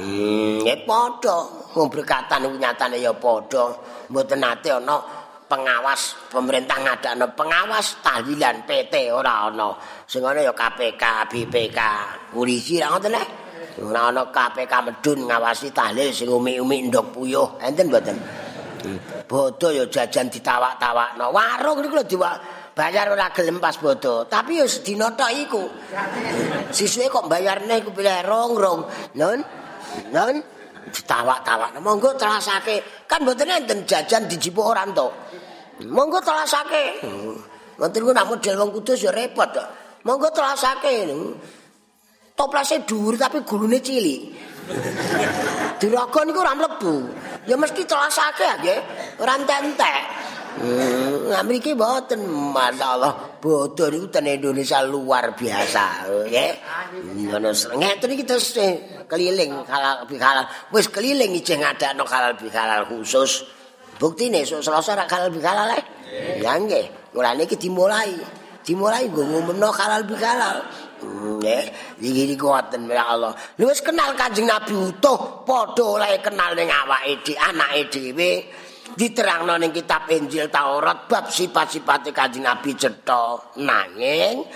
Hmm, 0.00 0.64
nggih 0.64 0.88
padha. 0.88 1.38
Wong 1.76 1.92
berkatan 1.92 2.48
iku 2.48 2.56
nyatane 2.56 2.96
ya 2.96 3.12
padha. 3.12 3.76
Mboten 4.08 4.40
nate 4.40 4.72
ana 4.72 4.96
pengawas 5.44 6.16
pemerintah 6.32 6.80
ngadakno 6.82 7.36
pengawas 7.36 8.00
tahlilan 8.00 8.64
PT 8.64 9.12
ora 9.12 9.52
ana. 9.52 9.76
Sing 10.08 10.24
ana 10.24 10.40
ya 10.40 10.56
KPK, 10.56 11.28
BPK, 11.28 11.80
polisi 12.32 12.80
ra 12.80 12.96
ngoten 12.96 13.12
lho. 13.12 13.45
Ora 13.76 14.08
ana 14.08 14.24
KPK 14.32 14.72
medun 14.88 15.28
ngawasi 15.28 15.68
tahlil 15.68 16.08
sing 16.08 16.32
umi-umi 16.32 16.88
ndok 16.88 17.12
puyuh, 17.12 17.60
enten 17.60 17.92
mboten? 17.92 18.16
Bodo 19.28 19.68
ya 19.68 19.84
jajan 19.84 20.32
ditawak-tawakno. 20.32 21.28
Warung 21.28 21.84
niku 21.84 22.00
lho 22.00 22.06
diwak 22.08 22.36
bayar 22.72 23.12
ora 23.12 23.28
gelem 23.36 23.60
pas 23.60 23.76
bodo, 23.76 24.24
tapi 24.24 24.62
ya 24.62 24.66
sedina 24.68 25.12
tok 25.12 25.32
iku. 25.32 25.62
Sisuke 26.72 27.12
kok 27.12 27.28
bayarne 27.28 27.82
iku 27.82 27.92
pilih 27.92 28.24
rong-rong. 28.24 28.80
Nun. 29.18 29.38
Nun 30.12 30.36
ditawak-tawakno. 30.92 31.82
Monggo 31.84 32.16
telasake. 32.16 33.04
Kan 33.04 33.28
mboten 33.28 33.50
enten 33.50 33.84
jajan 33.84 34.24
dijipuk 34.24 34.64
ora 34.64 34.88
to. 34.88 35.12
Monggo 35.84 36.22
telasake. 36.24 37.04
Ngoten 37.76 38.00
ku 38.00 38.12
nak 38.14 38.24
model 38.24 38.54
wong 38.56 38.70
kudus 38.72 39.04
ya 39.04 39.12
repot 39.12 39.52
kok. 39.52 39.68
Monggo 40.06 40.32
telasake. 40.32 41.12
Toplase 42.36 42.84
dhuwur 42.84 43.16
tapi 43.16 43.40
gulune 43.42 43.80
cilik. 43.80 44.20
Diraga 45.80 46.20
niku 46.22 46.38
ora 46.44 46.52
mlebu. 46.52 46.94
Ya 47.48 47.56
mesti 47.56 47.88
telasake 47.88 48.46
nggih, 48.60 48.78
ora 49.18 49.40
entek. 49.40 50.02
Hmm, 50.56 51.36
mriki 51.44 51.76
mboten 51.76 52.24
masyaallah 52.32 53.40
bodho 53.44 53.92
niku 53.92 54.08
ten 54.08 54.24
Indonesia 54.24 54.80
luar 54.84 55.36
biasa 55.36 56.08
nggih. 56.28 56.52
Ngono 57.28 57.52
ngeten 57.52 58.08
iki 58.12 58.24
terus 58.24 58.56
eh, 58.60 59.04
keliling 59.08 59.52
halal 59.68 60.04
bihalal. 60.08 60.44
Wis 60.72 60.88
keliling 60.92 61.36
ijeng 61.36 61.60
ngadakno 61.60 62.04
halal 62.04 62.36
bihalal 62.36 62.88
khusus. 62.88 63.44
Buktine 63.96 64.44
esuk 64.44 64.60
Selasa 64.60 64.92
ra 64.92 65.04
halal 65.08 65.32
bihalal 65.32 65.72
eh. 65.72 65.84
Ya 66.40 66.56
nggih, 66.56 67.12
mulane 67.16 67.44
iki 67.44 67.56
dimulai. 67.56 68.12
Dimulai 68.64 69.06
nggo 69.06 69.22
ngumumno 69.22 69.70
halal 69.70 70.02
bihalal. 70.08 70.64
Nggih, 71.02 71.64
iki 72.00 72.34
kuwaten 72.40 72.88
ya 72.88 73.12
Allah. 73.12 73.36
Lu 73.60 73.68
wis 73.68 73.84
kenal 73.84 74.16
Kanjeng 74.16 74.48
Nabi 74.48 74.72
utuh, 74.72 75.44
padha 75.44 75.84
oleh 75.84 76.20
kenal 76.24 76.56
ning 76.56 76.72
awake 76.72 77.20
dhewe, 77.24 77.36
anake 77.36 77.82
dhewe. 77.92 78.32
diterangno 78.94 79.58
ning 79.58 79.74
kitab 79.74 80.06
Injil 80.06 80.46
Taurat 80.46 81.10
bab 81.10 81.26
sifat-sifat 81.26 82.14
Kanjeng 82.14 82.46
Nabi 82.46 82.78
cetha. 82.78 83.54
Nanging 83.58 84.46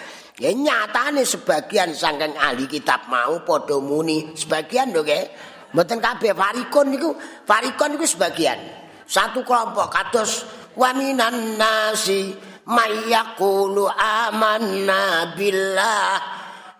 ya 0.40 0.50
nyatane 0.54 1.26
sebagian 1.26 1.92
saking 1.92 2.38
ahli 2.38 2.70
kitab 2.70 3.10
mau 3.10 3.42
padha 3.42 3.76
muni. 3.82 4.32
Sebagian 4.38 4.94
lho 4.94 5.02
nggih. 5.02 5.24
Mboten 5.70 6.02
kabeh 6.02 6.34
farikon 6.34 6.86
niku 6.90 7.10
farikon 7.46 7.94
niku 7.94 8.06
sebagian. 8.06 8.58
Satu 9.06 9.42
kelompok 9.42 9.90
kados 9.90 10.46
waminan 10.78 11.58
nasi 11.58 12.30
mayyaqulu 12.66 13.88
amanna 13.92 15.32
billah 15.36 16.20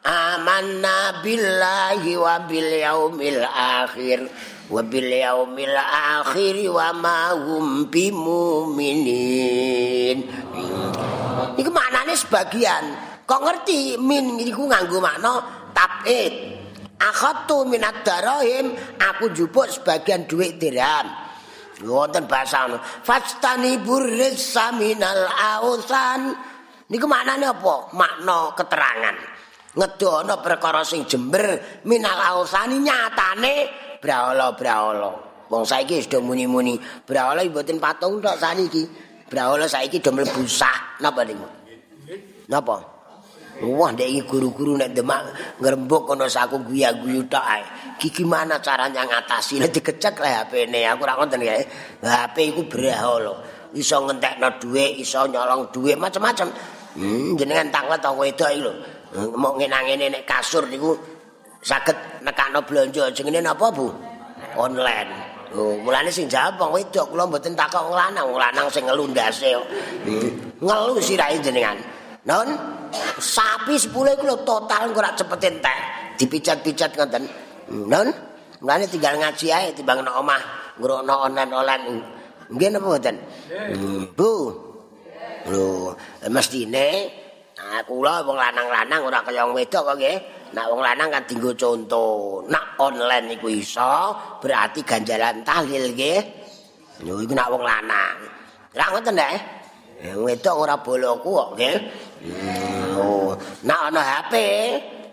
amanna 0.05 1.21
billahi 1.21 2.17
wa 2.17 2.41
bil 2.49 2.71
yaumil 2.73 3.45
akhir 3.45 4.25
wa 4.73 4.81
bil 4.81 5.11
yaumil 5.13 5.77
akhir 5.77 6.57
wa 6.73 6.93
ma 6.97 7.37
hum 7.37 7.93
bimuminin. 7.93 8.99
Iku 11.61 11.71
maknane 11.73 12.17
sebagian. 12.17 12.85
Kok 13.29 13.41
ngerti 13.47 14.01
min 14.01 14.41
iku 14.43 14.67
nganggo 14.67 14.99
makna 14.99 15.39
tabid? 15.71 16.59
Akhatu 17.01 17.65
minad 17.65 18.05
darahim 18.05 18.77
aku 19.01 19.33
jupuk 19.33 19.73
sebagian 19.73 20.29
duit 20.29 20.61
dirham 20.61 21.09
wonten 21.85 22.29
basa 22.29 22.69
ngono 22.69 22.79
fastani 23.05 23.81
burrisa 23.81 24.73
minal 24.77 25.29
ausan 25.61 26.33
niku 26.93 27.07
maknane 27.09 27.49
apa 27.49 27.75
makna 27.97 28.53
keterangan 28.53 29.17
ngedono 29.75 30.43
perkara 30.43 30.83
sing 30.83 31.07
jember 31.07 31.81
minal 31.87 32.19
ausani 32.19 32.83
nyatane 32.83 33.55
brahala-brahala. 34.03 35.29
Wong 35.51 35.65
saiki 35.67 35.99
sudah 36.03 36.23
muni-muni 36.23 36.79
brahala 37.05 37.43
mboten 37.47 37.79
patung 37.79 38.23
tok 38.23 38.39
saniki. 38.39 38.87
Brahala 39.31 39.71
saiki 39.71 40.03
do 40.03 40.11
mlebu 40.11 40.43
sak 40.47 40.99
napa 41.03 41.23
niku? 41.23 41.47
Napa? 42.51 43.00
Wah, 43.61 43.93
ndek 43.93 44.25
guru-guru 44.25 44.81
nek 44.81 44.97
demak 44.97 45.21
ngrembug 45.61 46.09
kono 46.09 46.25
saku 46.25 46.65
guya-guyu 46.65 47.29
tok 47.29 47.45
ae. 47.45 47.65
Ki 48.01 48.09
gimana 48.09 48.57
caranya 48.65 49.05
ngatasi? 49.05 49.61
Nek 49.61 49.69
dikecek 49.77 50.17
lah 50.17 50.49
HP-ne, 50.49 50.89
aku 50.89 51.05
ora 51.05 51.21
ngoten 51.21 51.45
ya. 51.45 51.61
HP 52.01 52.57
iku 52.57 52.65
brahala. 52.65 53.37
Iso 53.77 54.01
ngentekno 54.01 54.49
dhuwit, 54.57 54.97
iso 54.97 55.29
nyolong 55.29 55.69
dhuwit 55.69 56.01
macam-macam. 56.01 56.49
Hmm, 56.97 57.37
jenengan 57.37 57.69
tanglet 57.69 58.01
tong 58.01 58.17
wedok 58.17 58.49
iki 58.51 58.65
lho. 58.65 58.73
Mau 59.37 59.55
ngenang-ngene 59.61 60.09
nek 60.09 60.25
kasur 60.25 60.65
niku 60.67 60.97
saged 61.61 62.25
nekakno 62.25 62.65
blanja 62.65 63.13
jenenge 63.13 63.45
napa 63.45 63.69
Bu? 63.69 63.93
Online. 64.57 65.11
Oh, 65.51 65.75
mulane 65.83 66.09
sing 66.09 66.31
jawab 66.31 66.57
wong 66.63 66.81
wedok 66.81 67.11
kula 67.11 67.27
mboten 67.27 67.59
takok 67.59 67.91
lanang, 67.93 68.31
lanang 68.33 68.71
sing 68.73 68.87
ngelu 68.89 69.05
ndase 69.13 69.53
kok. 69.53 69.67
Hmm. 70.09 70.29
Ngelu 70.65 70.95
sirahe 71.05 71.37
jenengan. 71.45 71.77
Non, 72.29 72.49
sapi 73.17 73.81
10 73.81 73.89
iku 73.89 74.25
lho 74.29 74.37
total 74.45 74.93
ora 74.93 75.17
cepet 75.17 75.41
entek. 75.49 75.79
Dipicat-picat 76.21 76.93
ngoten. 76.93 77.25
Non, 77.89 78.09
mulane 78.61 78.85
tinggal 78.85 79.17
ngaji 79.17 79.47
ae 79.49 79.73
timbang 79.73 80.05
nang 80.05 80.21
omah 80.21 80.43
ngrokno 80.77 81.15
online-online. 81.25 81.85
Nggih 82.51 82.69
napa 82.77 82.87
mboten? 82.93 83.17
Hmm. 83.49 84.03
Bu. 84.13 84.33
Lho, 85.49 85.97
mestine 86.29 87.09
aku 87.61 88.03
kula 88.03 88.21
wong 88.27 88.37
lanang-lanang 88.37 89.01
ora 89.07 89.25
kaya 89.25 89.47
wong 89.49 89.57
wedok 89.57 89.83
kok 89.93 89.97
nggih. 89.97 90.17
Nak 90.51 90.67
wong 90.67 90.81
lanang 90.83 91.09
kan 91.09 91.23
dinggo 91.25 91.57
conto. 91.57 92.43
Nak 92.51 92.77
online 92.83 93.39
iku 93.39 93.49
iso, 93.49 94.13
berarti 94.43 94.85
ganjaran 94.85 95.41
tahlil 95.47 95.95
nggih. 95.95 96.21
Lho 97.07 97.25
iku 97.25 97.33
nak 97.33 97.49
wong 97.49 97.65
lanang. 97.65 98.17
Lah 98.77 98.87
ngoten 98.93 99.15
nek. 99.17 99.33
Wong 100.01 100.27
wedok 100.27 100.57
ora 100.59 100.75
boloku 100.77 101.31
kok 101.33 101.49
nggih. 101.57 101.77
Oh, 103.01 103.33
nak 103.65 103.81
ana 103.89 104.03
HP, 104.05 104.35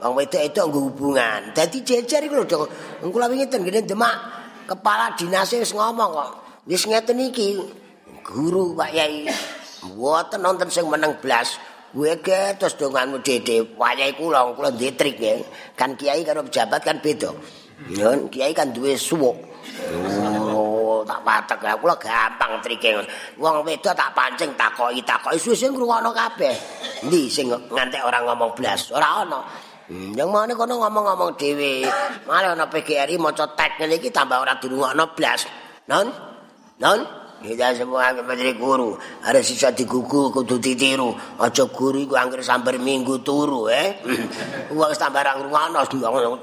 wong 0.04 0.14
wedok 0.20 0.44
itu 0.44 0.60
nggo 0.60 0.80
hubungan. 0.92 1.56
Dadi 1.56 1.80
jejer 1.80 2.20
iku 2.28 2.44
lho, 2.44 2.68
Wong 3.00 3.10
kula 3.16 3.32
wingi 3.32 3.48
ten 3.48 3.64
ngene 3.64 3.88
Demak, 3.88 4.16
kepala 4.68 5.16
dinas 5.16 5.56
wis 5.56 5.72
ngomong 5.72 6.12
kok. 6.12 6.32
Wis 6.68 6.84
ngeten 6.84 7.24
iki. 7.24 7.64
Guru 8.28 8.76
Pak 8.76 8.92
Yai. 8.92 9.32
Mboten 9.88 10.44
nonton 10.44 10.68
sing 10.68 10.84
meneng 10.92 11.16
blas. 11.24 11.56
Kuwi 11.96 12.14
terus 12.22 12.78
donganmu 12.78 13.26
dede 13.26 13.74
wayahe 13.74 14.14
kula 14.14 14.54
kula 14.54 14.70
ndek 14.70 15.00
trik 15.00 15.18
ya. 15.18 15.40
Kan 15.74 15.96
kiai 15.98 16.22
karo 16.22 16.44
pejabat 16.46 16.84
kan 16.84 17.00
beda. 17.00 17.32
Yon 17.90 18.28
kiai 18.30 18.52
kan 18.52 18.70
duwe 18.70 18.94
suwuk. 18.94 19.34
Oh, 19.90 20.57
tak 21.08 21.24
patek 21.24 21.60
lah 21.64 21.74
kula 21.80 21.96
gampang 21.96 22.60
trike. 22.60 23.02
Wong 23.40 23.64
wedok 23.64 23.96
tak 23.96 24.12
pancing 24.12 24.52
takoki 24.60 25.00
takoki 25.02 25.40
suwe 25.40 25.72
ngrungokno 25.72 26.12
kabeh. 26.12 26.56
Endi 27.08 27.32
sing 27.32 27.48
ngantek 27.48 28.04
orang 28.04 28.28
ngomong 28.28 28.52
blas? 28.52 28.92
Ora 28.92 29.24
ana. 29.24 29.42
Hmm, 29.88 30.12
yang 30.20 30.28
mana 30.28 30.52
kono 30.52 30.84
ngomong-ngomong 30.84 31.40
dhewe. 31.40 31.88
Malah 32.28 32.60
ana 32.60 32.68
PGRI 32.68 33.16
maca 33.16 33.48
tek 33.56 33.80
ngene 33.80 33.96
iki 34.04 34.12
tambah 34.12 34.44
ora 34.44 34.60
dirungokno 34.60 35.16
blas. 35.16 35.48
Non? 35.88 36.12
Non? 36.84 37.00
Kita 37.38 37.70
semua 37.78 38.12
menteri 38.18 38.58
guru 38.58 38.98
harus 39.22 39.46
sisa 39.46 39.70
digugu 39.72 40.34
kudu 40.34 40.60
ditiru. 40.60 41.16
Aja 41.40 41.70
guru 41.72 42.04
iku 42.04 42.20
anggere 42.20 42.44
sambar 42.44 42.76
minggu 42.82 43.24
turu 43.24 43.72
eh. 43.72 44.02
Wong 44.76 44.92
tambah 44.92 45.24
ra 45.24 45.40
ngrungokno 45.40 45.88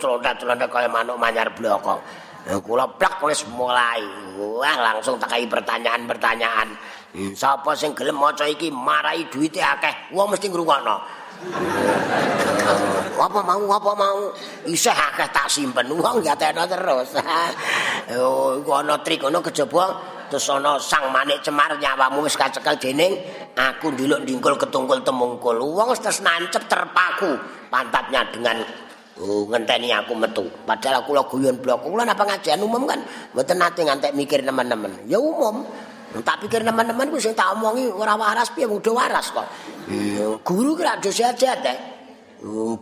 celontat-celontat 0.00 0.70
kaya 0.72 0.88
manuk 0.88 1.20
manyar 1.20 1.52
bloko. 1.52 2.00
Kula 2.44 2.84
plak 3.00 3.24
wis 3.24 3.48
mulai. 3.48 4.04
Wah 4.36 4.76
langsung 4.76 5.16
takai 5.16 5.48
pertanyaan-pertanyaan. 5.48 6.68
Hmm, 7.14 7.32
sapa 7.32 7.72
sing 7.72 7.96
gelem 7.96 8.20
maca 8.20 8.44
iki 8.44 8.68
marai 8.68 9.24
duwite 9.32 9.64
akeh. 9.64 10.12
Wong 10.12 10.36
mesti 10.36 10.52
ngrungokno. 10.52 10.96
apa 13.24 13.40
mau 13.40 13.64
apa 13.68 13.92
mau 13.96 14.18
isih 14.64 14.92
akeh 14.92 15.28
tak 15.32 15.48
simpen 15.48 15.88
wong 15.88 16.20
ya 16.20 16.36
terus. 16.36 17.16
oh 18.20 18.60
iku 18.60 18.70
ana 18.76 19.00
trik 19.00 19.24
ngono 19.24 19.40
kejaba 19.40 19.84
terus 20.28 20.48
ana 20.52 20.76
sang 20.80 21.08
manik 21.12 21.40
cemar 21.40 21.76
nyawamu 21.80 22.24
wis 22.24 22.36
kacekel 22.36 22.76
dening 22.76 23.16
aku 23.56 23.92
ndiluk 23.92 24.24
ndingkul 24.24 24.56
ketungkul 24.56 25.00
temungkul 25.00 25.56
wong 25.60 25.88
wis 25.92 26.00
nancep 26.20 26.64
terpaku 26.68 27.38
pantatnya 27.72 28.24
dengan 28.32 28.83
oh, 29.20 29.44
ngenteni 29.50 29.92
aku 29.92 30.16
metu. 30.16 30.46
Padahal 30.64 31.04
aku 31.04 31.14
lho 31.14 31.22
guyon 31.28 31.56
blok. 31.60 31.84
Kula 31.84 32.02
napa 32.02 32.24
ngajian? 32.24 32.62
Umum 32.62 32.88
kan? 32.88 33.00
Mboten 33.36 33.56
nate 33.58 33.80
ngantek 33.84 34.12
mikir 34.16 34.40
teman-teman. 34.42 35.06
Ya 35.06 35.18
umum. 35.18 35.66
Tak 36.14 36.46
pikir 36.46 36.62
teman-teman 36.62 37.10
ku 37.10 37.18
sing 37.18 37.34
tak 37.34 37.54
omongi 37.58 37.90
ora 37.90 38.14
waras 38.14 38.54
piye? 38.54 38.70
Mudo 38.70 38.94
waras 38.94 39.34
kok. 39.34 39.46
Guru 40.46 40.78
kira 40.78 40.98
do 41.02 41.10
sehat 41.10 41.42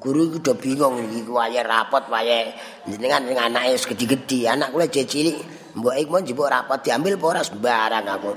guru 0.03 0.27
iki 0.27 0.43
udah 0.43 0.57
bingung 0.59 0.99
iki 1.07 1.23
wayahe 1.31 1.63
rapot 1.63 2.11
wayahe 2.11 2.51
jenengan 2.83 3.23
ning 3.23 3.39
anake 3.39 3.79
gedhi-gedhi 3.95 4.51
anak 4.51 4.75
kula 4.75 4.91
cilik 4.91 5.39
Mbok 5.73 5.97
iku 5.97 6.21
njupuk 6.21 6.53
rapat 6.53 6.85
diambil 6.85 7.17
apa 7.17 7.27
ora? 7.33 7.41
Sembarang 7.41 8.05
aku. 8.05 8.31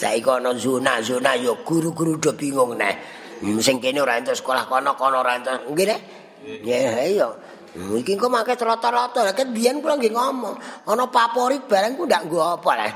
Saiki 0.00 0.30
ana 0.30 0.54
zona-zona 0.54 1.34
ya 1.34 1.58
guru-guru 1.66 2.14
do 2.22 2.30
bingung 2.38 2.78
neh. 2.78 2.94
Hmm, 3.44 3.60
sing 3.60 3.76
kene 3.76 4.00
ora 4.00 4.16
entuk 4.16 4.32
sekolah 4.32 4.64
kono 4.64 4.96
kono 4.96 5.20
ora 5.20 5.36
entuk. 5.36 5.68
Nggih 5.68 5.84
nek. 5.84 6.00
Ya 6.64 7.04
iya. 7.04 7.28
Hmm, 7.76 8.00
iki 8.00 8.16
kok 8.16 8.32
make 8.32 8.56
rata-rata. 8.56 9.20
Lah 9.20 9.34
kan 9.36 9.52
biyen 9.52 9.84
kula 9.84 10.00
nggih 10.00 10.16
ngomong, 10.16 10.56
ana 10.88 11.04
favorit 11.12 11.68
barang 11.68 12.00
ku 12.00 12.08
ndak 12.08 12.24
nggo 12.24 12.40
apa 12.40 12.72
lah. 12.72 12.92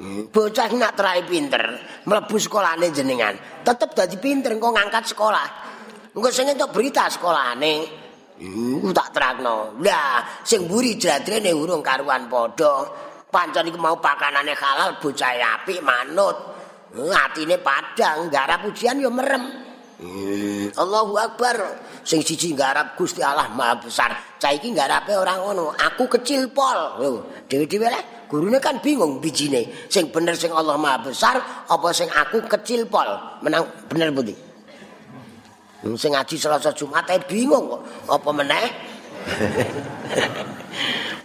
Hmm, 0.00 0.32
bocah 0.32 0.72
nak 0.80 0.96
trai 0.96 1.20
pinter, 1.28 1.60
mlebu 2.08 2.40
sekolahane 2.40 2.88
jenengan. 2.88 3.36
Tetep 3.60 3.92
dadi 3.92 4.16
pinter 4.16 4.56
engko 4.56 4.72
ngangkat 4.72 5.12
sekolah. 5.12 5.48
Engko 6.16 6.28
sing 6.32 6.48
entuk 6.48 6.72
berita 6.72 7.04
sekolahane. 7.12 8.00
Iku 8.40 8.88
tak 8.96 9.12
terangno. 9.12 9.76
Lah, 9.84 10.40
sing 10.40 10.64
mburi 10.64 10.96
jadrene 10.96 11.52
urung 11.52 11.84
karuan 11.84 12.24
padha. 12.32 12.88
Pancen 13.28 13.68
iku 13.68 13.76
mau 13.76 14.00
pakanane 14.00 14.56
halal 14.56 14.96
bocah 14.96 15.60
apik 15.60 15.84
manut. 15.84 16.36
Atine 16.96 17.60
padang, 17.60 18.32
garap 18.32 18.64
pujian 18.64 18.96
ya 18.96 19.12
merem. 19.12 19.69
Hmm, 20.00 20.72
Allahu 20.80 21.12
Akbar. 21.20 21.56
Sing 22.00 22.24
siji 22.24 22.56
garap 22.56 22.96
Gusti 22.96 23.20
Allah 23.20 23.52
Maha 23.52 23.84
Besar. 23.84 24.16
Cah 24.40 24.48
iki 24.48 24.72
garape 24.72 25.12
ora 25.12 25.36
ngono. 25.36 25.76
Aku 25.76 26.08
kecil 26.08 26.48
pol. 26.48 26.96
Lho, 26.96 27.20
dhewe-dhewe 27.44 27.92
lek 27.92 28.04
gurune 28.32 28.56
kan 28.56 28.80
bingung 28.80 29.20
bijine. 29.20 29.68
Sing 29.92 30.08
bener 30.08 30.32
sing 30.32 30.48
Allah 30.56 30.80
Maha 30.80 31.12
Besar 31.12 31.36
apa 31.68 31.88
sing 31.92 32.08
aku 32.08 32.40
kecil 32.48 32.88
pol? 32.88 33.04
Menang 33.44 33.68
bener 33.92 34.08
putih. 34.08 34.36
Sing 36.00 36.16
ngaji 36.16 36.34
Selasa 36.40 36.72
Jumat 36.72 37.04
bingung 37.28 37.68
kok. 37.68 37.80
Apa 38.08 38.30
meneh? 38.32 38.66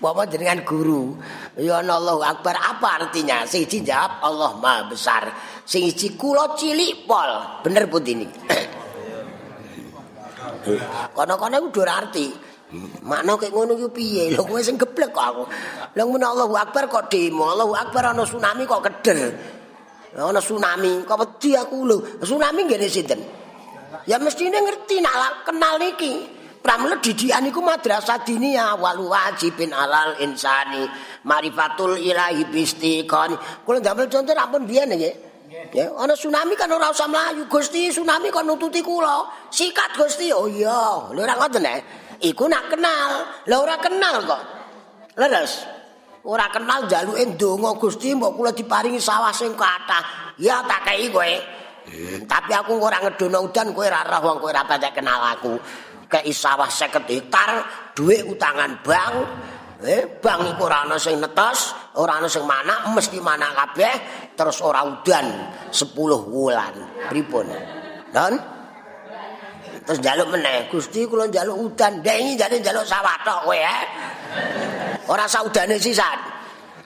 Bapak 0.02 0.32
dengan 0.34 0.62
guru. 0.66 1.16
Ya 1.56 1.80
Allahu 1.80 2.22
Akbar 2.22 2.56
apa 2.58 3.06
artinya? 3.06 3.48
Sing 3.48 3.66
jawab 3.66 4.22
Allah 4.22 4.52
Maha 4.60 4.82
Besar. 4.92 5.24
Sing 5.64 5.88
iki 5.88 6.14
kula 6.20 6.54
cilik 6.60 7.08
pol. 7.08 7.62
Bener 7.64 7.88
putih 7.88 8.14
ini. 8.18 8.28
Kono-kono 11.14 11.70
iku 11.70 11.82
ora 11.82 12.02
arti. 12.02 12.28
Makna 13.06 13.38
kaya 13.38 13.54
ngono 13.54 13.78
ku 13.78 13.88
piye? 13.94 14.34
Lho 14.34 14.42
kowe 14.42 14.60
sing 14.60 14.76
geblek 14.76 15.14
kok 15.14 15.26
aku. 15.26 15.44
Lah 15.96 16.04
mun 16.04 16.20
Allahu 16.20 16.58
Akbar 16.58 16.90
kok 16.90 17.08
demo, 17.14 17.54
Allahu 17.54 17.78
Akbar 17.78 18.12
ana 18.12 18.26
tsunami 18.26 18.66
kok 18.66 18.82
keder. 18.84 19.20
Ana 20.18 20.42
tsunami, 20.42 21.06
kok 21.06 21.20
wedi 21.22 21.54
aku 21.56 21.78
lho. 21.86 21.98
Tsunami 22.20 22.66
ngene 22.66 22.88
sinten? 22.90 23.22
Ya 24.10 24.18
mestine 24.20 24.60
ngerti 24.60 25.00
nak 25.00 25.46
kenal 25.48 25.78
niki. 25.80 26.26
Pramila 26.66 26.98
didikan 26.98 27.46
iku 27.46 27.62
madrasah 27.62 28.26
dinia 28.26 28.74
wal 28.74 29.06
wajibin 29.06 29.70
alal 29.70 30.18
insani 30.18 30.82
marifatul 31.22 31.94
ilahi 31.94 32.42
bistiqani. 32.50 33.38
Kula 33.62 33.78
ndamel 33.86 34.10
contoh 34.10 34.34
ampun 34.34 34.66
biyen 34.66 34.90
nggih. 34.90 35.16
Ya, 35.78 35.94
ana 35.94 36.18
tsunami 36.18 36.58
kan 36.58 36.72
ora 36.74 36.90
usah 36.90 37.06
mlayu 37.06 37.46
Gusti, 37.46 37.94
tsunami 37.94 38.34
kon 38.34 38.50
nututi 38.50 38.82
kula. 38.82 39.30
Sikat 39.54 39.94
Gusti. 39.94 40.34
Oh 40.34 40.50
iya, 40.50 41.06
lho 41.14 41.22
ora 41.22 41.38
ngoten 41.38 41.70
eh. 41.70 41.80
Iku 42.26 42.50
nak 42.50 42.74
kenal. 42.74 43.12
Lah 43.46 43.58
ora 43.62 43.78
kenal 43.78 44.26
kok. 44.26 44.42
Leres. 45.22 45.52
Ora 46.26 46.50
kenal 46.50 46.90
jaluke 46.90 47.22
ndonga 47.38 47.78
Gusti 47.78 48.18
mbok 48.18 48.42
kula 48.42 48.52
diparingi 48.58 48.98
sawah 48.98 49.30
sing 49.30 49.54
kathah. 49.54 50.34
Ya 50.42 50.66
tak 50.66 50.82
kei 50.90 51.14
kowe. 51.14 51.34
Hmm, 51.86 52.26
tapi 52.26 52.50
aku 52.50 52.82
ora 52.82 52.98
ngedono 52.98 53.46
udan 53.46 53.70
kowe 53.70 53.86
ora 53.86 54.02
roh 54.02 54.22
wong 54.26 54.38
kowe 54.42 54.50
ora 54.50 54.66
patek 54.66 54.98
kenal 54.98 55.22
aku. 55.38 55.54
Kei 56.16 56.32
sawah 56.32 56.72
50 56.72 57.12
hektar, 57.12 57.50
duit 57.92 58.24
utangan 58.24 58.80
bank. 58.80 59.16
Eh, 59.84 60.08
bank 60.24 60.56
iku 60.56 60.72
ora 60.72 60.88
ana 60.88 60.96
sing 60.96 61.20
netes, 61.20 61.76
ora 62.00 62.24
ana 62.24 62.32
sing 62.32 62.48
mana, 62.48 62.88
mesti 62.96 63.20
mana 63.20 63.52
kabeh, 63.52 63.94
terus 64.40 64.64
ora 64.64 64.88
udan 64.88 65.28
10 65.76 65.92
wulan. 66.32 66.74
Pripun? 67.12 67.52
Dan 68.16 68.40
terus 69.84 70.00
njaluk 70.00 70.32
meneh, 70.32 70.72
Gusti 70.72 71.04
kula 71.04 71.28
njaluk 71.28 71.60
udan, 71.60 72.00
dengi 72.00 72.40
jane 72.40 72.64
njaluk 72.64 72.88
sawah 72.88 73.20
tok 73.28 73.52
kowe 73.52 73.58
eh. 73.60 73.82
Ora 75.12 75.28
saudane 75.28 75.76
sisan. 75.78 76.18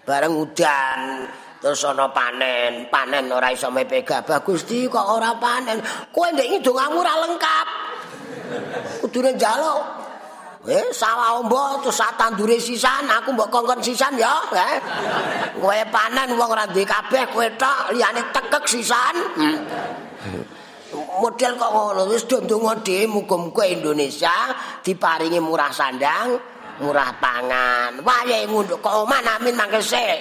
Bareng 0.03 0.33
udan, 0.33 1.29
terus 1.61 1.85
ana 1.85 2.09
panen, 2.09 2.89
panen 2.89 3.29
ora 3.29 3.53
iso 3.53 3.69
mepe 3.69 4.01
gabah. 4.01 4.41
Gusti 4.41 4.89
kok 4.89 5.05
ora 5.05 5.37
panen? 5.37 5.77
Kowe 6.09 6.27
ndek 6.33 6.49
iki 6.49 6.57
dongamu 6.65 7.05
ora 7.05 7.13
lengkap. 7.29 7.67
Kudune 9.01 9.33
njaluk. 9.35 10.09
Eh, 10.67 10.91
sawah 10.91 11.39
ombo 11.39 11.79
terus 11.79 11.95
sak 11.95 12.19
tandure 12.19 12.59
sisan, 12.59 13.07
aku 13.07 13.31
mbok 13.31 13.47
kongkon 13.47 13.79
sisan 13.79 14.19
ya, 14.19 14.43
eh. 14.51 14.75
Kowe 15.55 15.79
panen 15.88 16.35
wong 16.35 16.51
ora 16.51 16.67
duwe 16.67 16.83
kabeh, 16.83 17.31
kowe 17.31 17.47
tok 17.55 17.95
liyane 17.95 18.27
tekek 18.35 18.67
sisan. 18.67 19.15
Hmm. 19.39 19.57
Model 21.23 21.55
kok 21.55 21.71
ngono 21.71 22.12
wis 22.12 22.27
ndonga 22.27 22.75
dhewe 22.83 23.07
muga-muga 23.07 23.63
Indonesia 23.71 24.51
diparingi 24.83 25.39
murah 25.39 25.71
sandang, 25.71 26.35
murah 26.83 27.15
pangan. 27.23 28.03
Wayahe 28.03 28.51
ngunduk 28.51 28.83
kok 28.83 29.07
omah 29.07 29.23
amin 29.39 29.55
mangke 29.55 29.79
sik. 29.79 30.17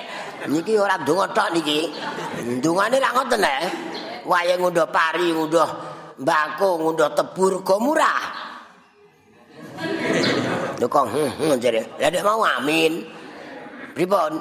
Niki 0.47 0.79
ora 0.79 1.03
ndonga 1.03 1.35
tok 1.35 1.51
niki. 1.51 1.91
Ndungane 2.47 3.03
ra 3.03 3.11
ngoten 3.11 3.43
eh. 3.43 3.62
Wayahe 4.23 4.55
ngunduh 4.55 4.87
pari, 4.87 5.35
ngunduh 5.35 5.88
mbako, 6.19 6.69
ngunduh 6.83 7.11
tebur 7.15 7.63
go 7.63 7.77
murah. 7.79 8.23
Lho 10.79 10.87
kok 10.87 11.07
hmm 11.11 11.59
jare. 11.63 11.99
Lah 11.99 12.11
nek 12.11 12.23
mau 12.27 12.43
amin. 12.43 13.03
Pripun? 13.95 14.33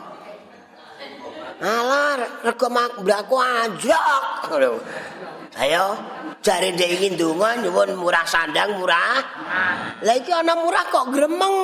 Alar, 1.58 2.46
rego 2.46 2.68
mbako 2.70 3.36
anjlok. 3.42 4.26
Ayo, 5.58 5.98
jare 6.46 6.70
ndek 6.74 7.02
iki 7.02 7.08
ndonga 7.18 7.58
nyuwun 7.62 7.98
murah 7.98 8.26
sandang 8.30 8.78
murah. 8.78 9.18
Lah 10.06 10.16
iki 10.18 10.30
ana 10.30 10.54
murah 10.54 10.86
kok 10.94 11.10
gremeng. 11.10 11.56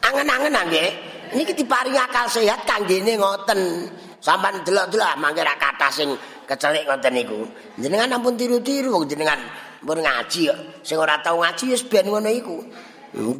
Angen-angen 0.00 0.56
nggih. 0.56 0.90
Niki 1.32 1.56
diparingi 1.56 1.96
akal 1.96 2.28
sehat 2.28 2.68
kanggene 2.68 3.16
ngoten. 3.16 3.88
Sampan 4.22 4.60
delok-delok 4.62 5.18
mangke 5.18 5.42
ra 5.42 5.56
kathah 5.58 5.90
sing 5.90 6.14
kecelik 6.48 6.84
ngoten 6.88 7.12
niku. 7.14 7.40
Jenengan 7.78 8.18
ampun 8.18 8.34
tiru-tiru 8.36 8.92
wong 8.92 9.06
jenengan 9.06 9.40
Mun 9.82 9.98
ngaji 9.98 10.42
kok. 10.46 10.58
Sing 10.86 10.96
ora 10.98 11.18
tau 11.18 11.42
ngaji 11.42 11.74
wis 11.74 11.82
ben 11.90 12.06
ngono 12.06 12.30
iku. 12.30 12.56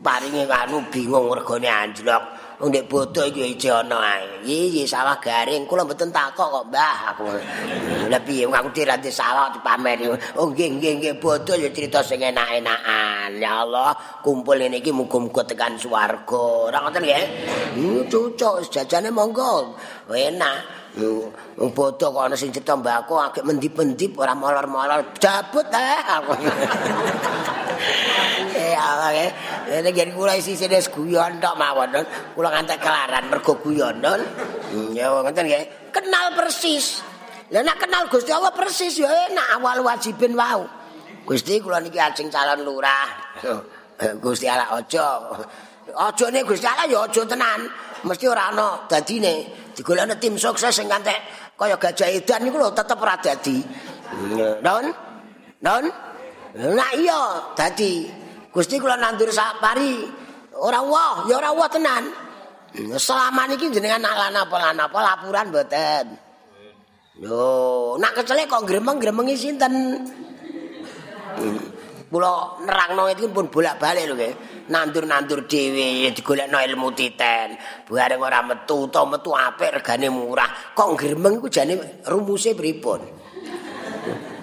Paringe 0.03 0.45
anu 0.51 0.83
bingung 0.91 1.31
regane 1.31 1.71
anjlok. 1.71 2.23
Wong 2.59 2.71
nek 2.75 2.87
bodoh 2.91 3.23
iki 3.27 3.55
ijo 3.55 3.79
ana 3.79 4.19
ae. 4.19 4.43
Iya 4.43 4.83
sawah 4.87 5.23
garing 5.23 5.71
kula 5.71 5.87
mboten 5.87 6.11
takok 6.11 6.51
kok 6.51 6.65
Mbah 6.67 6.99
aku. 7.15 7.25
Lah 8.13 8.21
piye 8.27 8.45
aku 8.51 8.69
diranti 8.75 9.11
sawah 9.15 9.55
dipameri. 9.55 10.11
Oh 10.35 10.51
nggih 10.51 10.79
nggih 10.79 10.93
nggih 10.99 11.15
bodoh 11.23 11.55
ya 11.55 11.71
crita 11.71 12.03
sing 12.03 12.23
enak-enakan. 12.23 13.39
Ya 13.39 13.63
Allah, 13.63 13.95
kumpul 14.27 14.59
ini 14.59 14.83
iki 14.83 14.91
muga-muga 14.91 15.47
tekan 15.47 15.79
swarga. 15.79 16.75
Ora 16.75 16.83
ngoten 16.83 17.03
nggih? 17.07 17.25
Hmm, 17.79 18.03
cocok 18.11 18.67
jajane 18.67 19.15
monggo. 19.15 19.79
Enak. 20.11 20.82
Wong 20.93 21.73
bodoh 21.73 22.13
kok 22.13 22.29
ana 22.29 22.37
sing 22.37 22.53
cetha 22.53 22.77
mbako 22.77 23.17
agek 23.17 23.49
mendi-mendi 23.49 24.13
ora 24.13 24.37
molor-molor 24.37 25.17
jabut 25.17 25.65
eh 25.81 26.01
aku. 26.05 26.33
Eh 28.53 28.77
ala 28.77 29.09
ke. 29.09 29.27
Nek 29.81 29.97
yen 29.97 30.13
kula 30.13 30.37
isi 30.37 30.53
sine 30.53 30.77
guyon 30.93 31.41
tok 31.41 31.57
mawon. 31.57 31.97
Kula 32.37 32.53
ngantek 32.53 32.77
kelaran 32.85 33.25
mergo 33.33 33.57
guyon. 33.57 34.05
Hmm, 34.05 34.93
ya 34.93 35.09
ngoten 35.09 35.49
nggih. 35.49 35.65
Kenal 35.97 36.37
persis. 36.37 37.01
Lah 37.49 37.65
nek 37.65 37.81
kenal 37.81 38.13
Gusti 38.13 38.29
Allah 38.29 38.53
persis 38.53 39.01
ya 39.01 39.09
enak 39.33 39.61
awal 39.61 39.81
wajibin 39.81 40.37
wau. 40.37 40.69
Gusti 41.25 41.57
kula 41.65 41.81
niki 41.81 41.97
ajeng 41.97 42.29
calon 42.29 42.69
lurah. 42.69 43.09
Eh, 43.97 44.13
Gusti 44.21 44.45
Allah 44.45 44.69
aja. 44.77 45.25
Aja 45.91 46.27
nek 46.31 46.47
Gusti 46.47 46.67
Allah 46.69 46.87
ya 46.87 47.01
aja 47.03 47.23
tenan. 47.27 47.61
Mesti 48.07 48.25
ora 48.31 48.55
ana 48.55 48.87
dadine. 48.87 49.63
digolekne 49.73 50.15
tim 50.21 50.37
sukses 50.37 50.73
sing 50.73 50.87
kantek 50.89 51.17
kaya 51.57 51.77
gajah 51.81 52.09
edan 52.13 52.45
niku 52.45 52.61
lho 52.61 52.71
tetep 52.77 52.99
ora 53.01 53.17
dadi. 53.17 53.59
Non? 54.61 54.85
Non? 55.65 55.85
Nah 56.77 56.93
iya 56.97 57.53
dadi. 57.57 58.05
Gusti 58.53 58.77
kula 58.77 59.01
nandur 59.01 59.33
pari 59.61 60.05
ora 60.53 60.85
wah, 60.85 61.25
ya 61.25 61.41
ora 61.41 61.51
wah 61.57 61.69
tenan. 61.73 62.05
Selama 62.97 63.49
niki 63.49 63.69
jenengan 63.69 64.01
nak 64.01 64.17
lan 64.17 64.37
apa 64.81 64.99
laporan 65.01 65.53
mboten. 65.53 66.07
Yo, 67.21 67.95
nak 68.01 68.17
kecelek 68.17 68.49
kok 68.49 68.65
gremeng-gremengi 68.65 69.37
sinten? 69.37 70.01
Kula 72.13 72.61
nerangno 72.61 73.09
iki 73.09 73.25
pun 73.33 73.49
bolak-balik 73.49 74.05
lho 74.05 74.15
nggih. 74.21 74.35
Nandur-nandur 74.69 75.49
dhewe 75.49 76.13
digolekno 76.13 76.61
ilmu 76.61 76.93
titen. 76.93 77.57
Bareng 77.89 78.21
ora 78.21 78.45
metu 78.45 78.85
to 78.93 79.01
metu 79.09 79.33
apik 79.33 79.81
regane 79.81 80.13
murah. 80.13 80.77
Kok 80.77 80.93
gremeng 80.93 81.41
iku 81.41 81.49
jane 81.49 82.05
rumuse 82.05 82.53
pripun? 82.53 83.01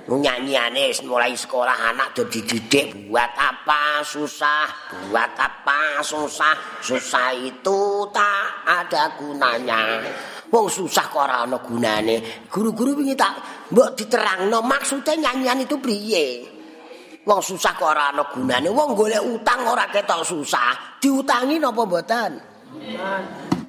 Nyanyiane 0.10 0.90
mulai 1.06 1.38
sekolah 1.38 1.94
anak 1.94 2.18
do 2.18 2.26
dididik 2.26 3.06
buat 3.06 3.30
apa 3.38 4.02
susah, 4.02 4.66
buat 5.14 5.38
apa 5.38 6.02
susah, 6.02 6.82
susah 6.82 7.38
itu 7.38 8.10
tak 8.10 8.66
ada 8.66 9.14
gunanya. 9.14 10.02
Wong 10.50 10.66
susah 10.66 11.06
kok 11.14 11.22
ora 11.22 11.46
ana 11.46 11.62
gunane. 11.62 12.50
Guru-guru 12.50 12.98
wingi 12.98 13.14
tak 13.14 13.70
mbok 13.70 13.94
diterangno 13.94 14.66
maksudnya 14.66 15.14
nyanyian 15.14 15.70
itu 15.70 15.78
priye? 15.78 16.59
Wong 17.28 17.42
susah 17.44 17.76
kok 17.76 17.92
ora 17.92 18.16
ana 18.16 18.24
gunane. 18.32 18.70
Wong 18.72 18.96
golek 18.96 19.20
utang 19.20 19.68
ora 19.68 19.88
ketok 19.92 20.24
susah. 20.24 21.00
Diutangi 21.04 21.60
napa 21.60 21.84
mboten? 21.84 22.32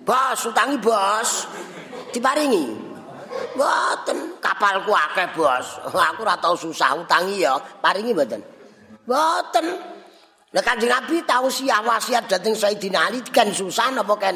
Bos, 0.07 0.41
utangi 0.47 0.77
bos. 0.79 1.51
Diparingi. 2.15 2.67
Mboten, 3.55 4.43
kapalku 4.43 4.91
akeh, 4.91 5.31
Bos. 5.35 5.67
Aku 5.87 6.23
ora 6.23 6.35
tau 6.39 6.55
susah 6.55 6.99
utangi 6.99 7.43
ya. 7.43 7.59
Paringi 7.83 8.15
mboten? 8.15 8.41
Mboten. 9.07 9.67
Lah 10.51 10.63
Kanjeng 10.67 10.91
Nabi 10.91 11.23
tau 11.23 11.47
siah 11.47 11.79
wasiat 11.79 12.27
dhateng 12.27 12.59
Sayyidina 12.59 13.07
Ali 13.07 13.23
kan 13.23 13.55
susah 13.55 13.95
napa 13.95 14.19
kan? 14.19 14.35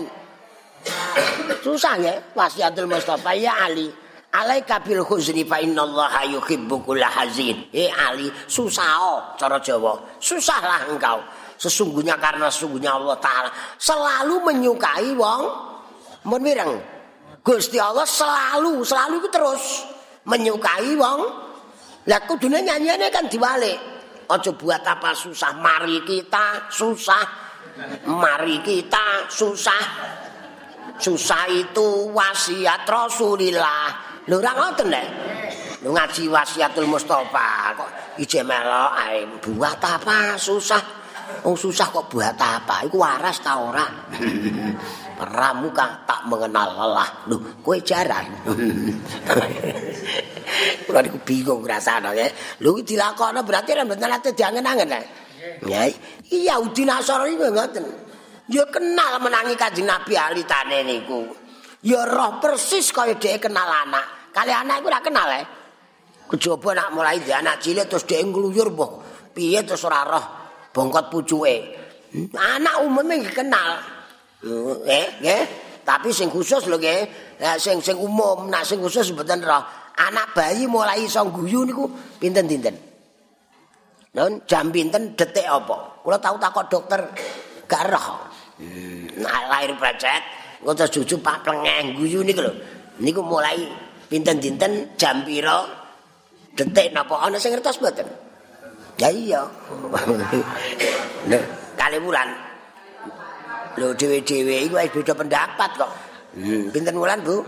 susah 1.65 1.97
ya 1.97 2.13
wasiatul 2.37 2.87
Mustafa 2.87 3.35
ya 3.35 3.67
Ali. 3.67 3.91
Alaika 4.35 4.83
bil 4.83 5.07
huzni 5.07 5.47
fa 5.47 5.63
innallaha 5.63 6.27
yuhibbu 6.27 6.83
kulla 6.83 7.07
hazin. 7.07 7.71
Eh 7.71 7.87
ali 7.87 8.27
susah 8.51 9.39
cara 9.39 9.63
Jawa. 9.63 10.19
Susahlah 10.19 10.91
engkau. 10.91 11.23
Sesungguhnya 11.55 12.19
karena 12.19 12.51
sesungguhnya 12.51 12.99
Allah 12.99 13.15
taala. 13.23 13.51
Selalu 13.79 14.43
menyukai 14.43 15.15
wong 15.15 15.43
mun 16.27 16.43
mireng? 16.43 16.75
Gusti 17.45 17.79
Allah 17.79 18.09
selalu 18.09 18.83
selalu 18.83 19.15
itu 19.23 19.29
terus 19.31 19.65
menyukai 20.27 20.99
wong. 20.99 21.21
Lah 22.11 22.21
kudune 22.27 22.59
nyanyiane 22.61 23.09
kan 23.15 23.31
diwalik. 23.31 23.79
Aja 24.25 24.51
buat 24.57 24.81
apa 24.83 25.13
susah? 25.13 25.53
Mari 25.61 26.01
kita 26.03 26.73
susah. 26.73 27.25
Mari 28.09 28.65
kita 28.65 29.29
susah. 29.29 29.85
Susah 30.97 31.45
itu 31.53 32.09
wasiat 32.15 32.89
Rasulillah 32.89 34.14
Lho 34.25 34.41
ora 34.41 34.53
ngoten 34.57 34.89
lho. 34.89 35.05
Lho 35.85 35.93
ngaji 35.93 36.33
wasiatul 36.33 36.89
Mustafa 36.89 37.77
kok 37.77 37.91
ije 38.17 38.41
melok 38.41 38.93
ae 38.97 39.29
buat 39.45 39.81
apa 39.85 40.41
susah. 40.41 41.05
Oh 41.45 41.57
susah 41.57 41.93
kok 41.93 42.09
buat 42.09 42.37
apa? 42.37 42.89
Iku 42.89 43.05
waras 43.05 43.45
ta 43.45 43.61
ora? 43.61 43.85
Pramuka 45.21 46.09
tak 46.09 46.25
mengenal 46.25 46.73
lelah. 46.73 47.11
Lho 47.29 47.37
kowe 47.61 47.77
jaran. 47.85 48.25
Kula 50.89 51.05
niku 51.05 51.21
bingung 51.21 51.61
ngrasane 51.61 52.17
ya. 52.17 52.25
Lho 52.65 52.81
iki 52.81 52.97
dilakoni 52.97 53.45
berarti 53.45 53.77
ora 53.77 53.85
mboten 53.85 54.09
ate 54.09 54.33
diangen-angen 54.33 54.89
ya. 54.89 55.01
Ya 55.69 55.81
iya 56.33 56.57
Yahudi 56.57 56.89
Nasrani 56.89 57.37
ngoten. 57.37 57.85
Ya 58.49 58.65
kenal 58.73 59.21
menangi 59.21 59.53
Kanjeng 59.53 59.85
Nabi 59.85 60.17
alitane 60.17 60.81
niku. 60.81 61.44
Ya 61.85 62.09
roh 62.09 62.41
persis 62.41 62.91
kaya 62.91 63.15
dhek 63.21 63.47
kenal 63.47 63.69
anak. 63.69 64.33
Kali 64.35 64.51
anak 64.51 64.83
iku 64.83 64.89
ora 64.91 65.01
kenal 65.05 65.29
eh. 65.31 65.45
Kejaba 66.25 66.73
nak 66.75 66.89
mulai 66.97 67.21
di 67.21 67.31
anak 67.31 67.61
cilik 67.61 67.87
terus 67.87 68.09
dhek 68.09 68.25
ngluyur 68.25 68.73
mbah. 68.73 68.91
Piye 69.37 69.63
terus 69.63 69.85
ora 69.85 70.03
roh 70.03 70.25
bongkot 70.75 71.13
pucuke. 71.13 71.57
Anak 72.35 72.83
umumnya 72.83 73.31
kenal. 73.31 73.79
Eh, 74.89 75.07
nggih. 75.23 75.45
Tapi 75.85 76.09
sing 76.11 76.33
khusus 76.33 76.65
lho 76.67 76.81
nggih. 76.81 77.01
Ya 77.39 77.61
sing 77.61 77.79
sing 77.85 78.01
umum, 78.01 78.49
nak 78.49 78.65
sing 78.65 78.81
khusus 78.81 79.13
mboten 79.13 79.45
roh. 79.45 79.63
Anak 79.95 80.35
bayi 80.35 80.67
mulai 80.67 81.07
iso 81.07 81.23
guyu 81.31 81.63
niku 81.63 81.87
pinten-pinten. 82.19 82.75
Non 84.15 84.43
jam 84.47 84.71
pinten 84.71 85.15
detik 85.15 85.47
apa? 85.47 86.03
Kula 86.03 86.19
tahu 86.19 86.39
takok 86.39 86.67
dokter 86.71 87.01
gak 87.67 87.85
roh. 87.91 88.31
Hmm, 88.59 89.11
nah, 89.19 89.51
lahir 89.51 89.75
precet. 89.75 90.23
Ngoten 90.65 90.89
jujuk 90.89 91.21
Pak 91.21 91.45
Plengeng 91.45 91.93
guyu 91.93 92.25
niku 92.25 92.41
lho. 92.41 92.53
Niku 93.05 93.21
mulai 93.21 93.69
pinten 94.09 94.41
dinten 94.41 94.97
jam 94.97 95.21
pira 95.21 95.61
detik 96.57 96.97
napa 96.97 97.21
ana 97.21 97.37
sing 97.37 97.53
ngertos 97.53 97.77
mboten? 97.85 98.09
Ya 98.97 99.13
iya. 99.13 99.43
Lho, 101.31 101.39
kali 101.77 101.99
bulan. 102.01 102.29
Lho 103.77 103.93
dhewe-dhewe 103.93 104.71
iku 104.71 104.79
wis 104.79 104.91
beda 104.95 105.13
pendapat 105.13 105.71
kok. 105.77 105.91
Hmm, 106.39 106.71
pinten 106.71 106.95
bulan, 106.95 107.19
Bu? 107.21 107.43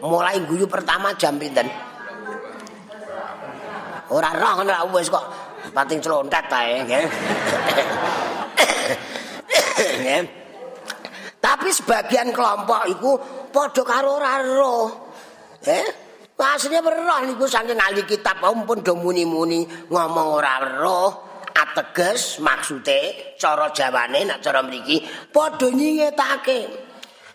Mulai 0.00 0.38
guyu 0.46 0.64
pertama 0.64 1.10
jam 1.18 1.36
pinten? 1.36 1.66
Ora 4.08 4.30
roh 4.32 4.62
ora 4.62 4.86
wis 4.94 5.10
kok 5.10 5.26
pating 5.74 6.00
celontat 6.00 6.46
ae, 6.48 6.86
nggih. 6.86 7.04
Tapi 11.44 11.68
sebagian 11.68 12.32
kelompok 12.32 12.88
itu 12.88 13.10
padha 13.52 13.84
karo 13.84 14.16
ora 14.16 14.40
roh. 14.40 14.88
Eh? 15.60 15.86
Asline 16.40 16.80
roh 16.80 17.20
niku 17.28 17.44
saking 17.44 17.76
ahli 17.76 18.08
kitab 18.08 18.40
ampun 18.40 18.80
do 18.80 18.96
muni-muni 18.96 19.68
ngomong 19.92 20.40
ora 20.40 20.56
roh. 20.80 21.36
Ateges 21.52 22.40
maksude 22.40 23.36
cara 23.36 23.68
jawane 23.76 24.24
nek 24.24 24.40
cara 24.40 24.64
mriki 24.64 25.04
padha 25.28 25.68
nyingetake. 25.68 26.60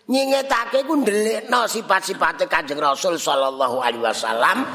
Nyingetake 0.10 0.90
ku 0.90 0.98
ndelikno 0.98 1.70
sifat-sifate 1.70 2.50
Kanjeng 2.50 2.82
Rasul 2.82 3.22
sallallahu 3.22 3.78
alaihi 3.78 4.02
wasallam. 4.02 4.66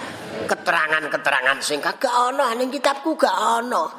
Keterangan-keterangan 0.47 1.59
sing 1.59 1.83
kagak 1.83 2.14
ana 2.14 2.55
ning 2.55 2.70
kitabku 2.70 3.18
gak 3.18 3.35
ana. 3.35 3.90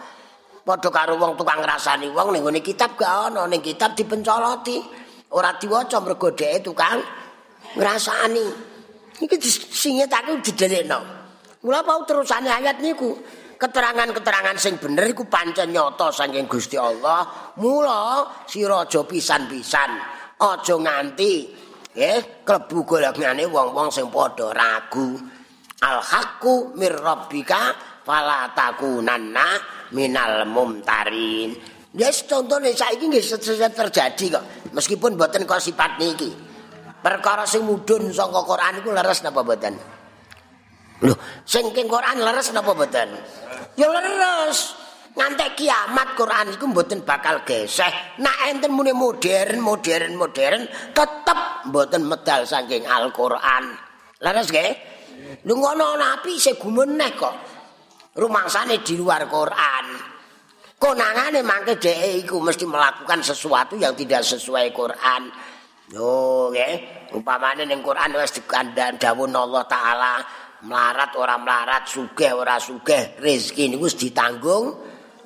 Padha 0.63 0.89
karo 0.89 1.19
wong 1.19 1.35
tukang 1.35 1.59
ngrasani 1.59 2.07
wong 2.15 2.31
ning 2.31 2.63
kitab 2.63 2.95
gak 2.95 3.29
ana 3.29 3.45
ning 3.51 3.59
kitab 3.59 3.99
dipencoloti. 3.99 5.04
Ora 5.33 5.57
diwaca 5.57 5.97
mergo 6.03 6.29
dheke 6.35 6.61
tukang 6.61 7.01
ngrasani. 7.73 8.45
Iki 9.15 9.35
singetake 9.71 10.43
didelekno. 10.43 10.99
Mula 11.63 11.81
apa 11.81 12.03
terusane 12.05 12.51
ayat 12.51 12.83
niku? 12.83 13.15
Keterangan-keterangan 13.55 14.59
sing 14.59 14.75
bener 14.75 15.07
iku 15.15 15.31
pancen 15.31 15.71
nyata 15.71 16.11
saking 16.11 16.45
Gusti 16.45 16.75
Allah. 16.75 17.53
Mula 17.57 18.27
sira 18.43 18.83
aja 18.83 19.07
pisan-pisan, 19.07 19.91
aja 20.37 20.75
nganti 20.75 21.33
nggih 21.95 22.43
klebu 22.43 22.83
golongane 22.83 23.47
wong-wong 23.47 23.87
sing 23.87 24.11
padha 24.11 24.51
ragu. 24.51 25.15
Al 25.79 26.03
haqqu 26.03 26.75
mir 26.75 26.99
rabbika 26.99 27.71
fala 28.03 28.51
takunanna 28.51 29.47
minal 29.95 30.43
mumtarin. 30.51 31.74
Yes, 31.95 32.27
contohnya 32.27 32.75
saiki 32.75 33.07
nggih 33.07 33.23
terjadi 33.71 34.25
kok. 34.35 34.43
Meskipun 34.75 35.15
mboten 35.15 35.47
kok 35.47 35.63
sifat 35.63 35.95
niki. 35.95 36.27
Perkara 36.99 37.47
sing 37.47 37.63
mudhun 37.63 38.11
saka 38.11 38.43
Quran 38.43 38.83
iku 38.83 38.91
leres 38.91 39.23
napa 39.23 39.39
mboten? 39.45 39.79
Lho, 41.07 41.15
sing 41.47 41.71
king 41.71 41.87
Quran 41.87 42.19
leres 42.19 42.51
napa 42.51 42.75
mboten? 42.75 43.15
Ya 43.79 43.87
leres. 43.87 44.75
Ngantek 45.15 45.55
kiamat 45.55 46.19
Quran 46.19 46.51
iku 46.51 46.67
mboten 46.67 47.07
bakal 47.07 47.47
geseh. 47.47 48.19
Nak 48.19 48.51
enten 48.51 48.75
muni 48.75 48.91
modern, 48.91 49.63
modern, 49.63 50.19
modern, 50.19 50.67
tetep 50.91 51.39
mboten 51.71 52.03
medal 52.03 52.43
saking 52.43 52.83
Al-Qur'an. 52.83 53.71
Leres 54.19 54.51
nggih? 54.51 54.71
Lho 55.47 55.53
ngono 55.55 55.95
nabi 55.95 56.35
sing 56.35 56.59
gumeneh 56.59 57.15
kok. 57.15 57.35
Rumangsane 58.19 58.83
di 58.83 58.99
luar 58.99 59.23
Quran. 59.31 60.14
Konangane 60.79 61.41
mangke 61.41 61.79
dhek 61.79 62.25
iku 62.25 62.39
mesti 62.43 62.65
melakukan 62.67 63.19
sesuatu 63.23 63.79
yang 63.79 63.95
tidak 63.95 64.21
sesuai 64.23 64.71
Quran. 64.75 65.21
Yo 65.93 66.49
nggih, 66.49 67.09
umpamane 67.13 67.63
ning 67.69 67.85
Quran 67.85 68.17
wis 68.17 68.33
dikandhan 68.33 68.97
dawuh 68.97 69.29
Allah 69.29 69.63
taala 69.69 70.13
melarat 70.65 71.13
ora 71.13 71.37
melarat, 71.37 71.85
sugih 71.85 72.33
ora 72.33 72.57
sugih, 72.57 73.21
rezeki 73.21 73.69
niku 73.69 73.85
wis 73.85 73.93
ditanggung 73.93 74.73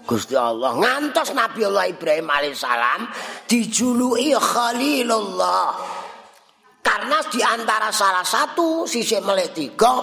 Gusti 0.04 0.34
Allah. 0.34 0.74
Ngantos 0.74 1.38
Nabi 1.38 1.70
Allah 1.70 1.86
Ibrahim 1.86 2.28
alaihissalam 2.28 3.02
dijuluki 3.46 4.34
Khalilullah. 4.34 5.70
Karena 6.82 7.22
di 7.30 7.40
antara 7.46 7.94
salah 7.94 8.26
satu 8.26 8.90
sisi 8.90 9.14
melek 9.22 9.54
tiga, 9.54 9.94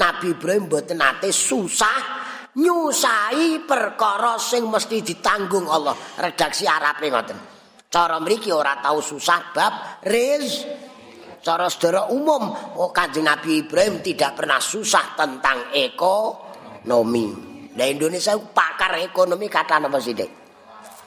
Nabi 0.00 0.32
Ibrahim 0.32 0.70
mboten 0.70 0.96
nate 0.96 1.28
susah 1.28 2.29
nyusai 2.60 3.64
perkara 3.64 4.36
sing 4.36 4.68
mesti 4.68 5.00
ditanggung 5.00 5.66
Allah. 5.66 5.96
Redaksi 5.96 6.68
Arab 6.68 7.00
ngoten. 7.00 7.38
Cara 7.90 8.22
mriki 8.22 8.54
ora 8.54 8.78
tau 8.78 9.02
susah 9.02 9.50
bab 9.50 9.72
riz. 10.06 10.62
Cara 11.40 11.72
sedera 11.72 12.12
umum, 12.12 12.52
oh 12.76 12.92
Kanjeng 12.92 13.24
Nabi 13.24 13.64
Ibrahim 13.64 14.04
tidak 14.04 14.36
pernah 14.36 14.60
susah 14.60 15.16
tentang 15.16 15.72
ekonomi. 15.72 17.32
Nah 17.72 17.86
Indonesia 17.88 18.36
pakar 18.36 19.00
ekonomi 19.00 19.48
kata 19.48 19.80
apa 19.80 19.98
sih, 20.04 20.12
Dek? 20.12 20.30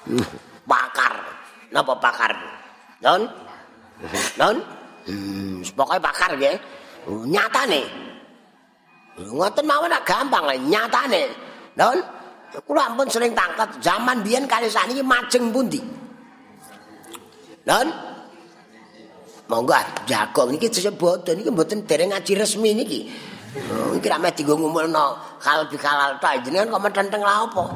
pakar. 0.73 1.13
Napa 1.69 1.93
pakar? 2.01 2.33
Non? 3.05 3.21
Non? 4.41 4.55
Hmm, 5.05 5.61
pokoknya 5.77 6.01
pakar 6.01 6.31
ya. 6.41 6.53
Nyata 7.05 7.61
nih. 7.69 7.85
Ngoten 9.13 9.65
mawon 9.69 9.93
gampang 10.01 10.43
lah 10.49 10.57
nyatane. 10.57 11.23
Don, 11.77 11.97
kula 12.65 12.89
ampun 12.89 13.05
sering 13.09 13.37
tangkat 13.37 13.77
zaman 13.77 14.25
biyen 14.25 14.49
kali 14.49 14.69
saniki 14.69 15.05
majeng 15.05 15.53
pundi. 15.53 15.81
Don. 17.61 17.87
Monggo 19.43 19.75
jago 20.09 20.49
niki 20.49 20.71
disebut 20.71 21.27
niki 21.35 21.51
mboten 21.51 21.85
dereng 21.85 22.09
ngaji 22.15 22.31
resmi 22.41 22.73
niki. 22.73 23.01
Oh, 23.53 23.93
iki 23.93 24.09
ra 24.09 24.17
meh 24.17 24.33
dienggo 24.33 24.57
ngumulno 24.57 25.13
hal 25.45 25.69
bihalal 25.69 26.17
ta 26.17 26.33
jenengan 26.41 26.73
kok 26.73 26.81
metenteng 26.81 27.21
la 27.21 27.45
opo. 27.45 27.69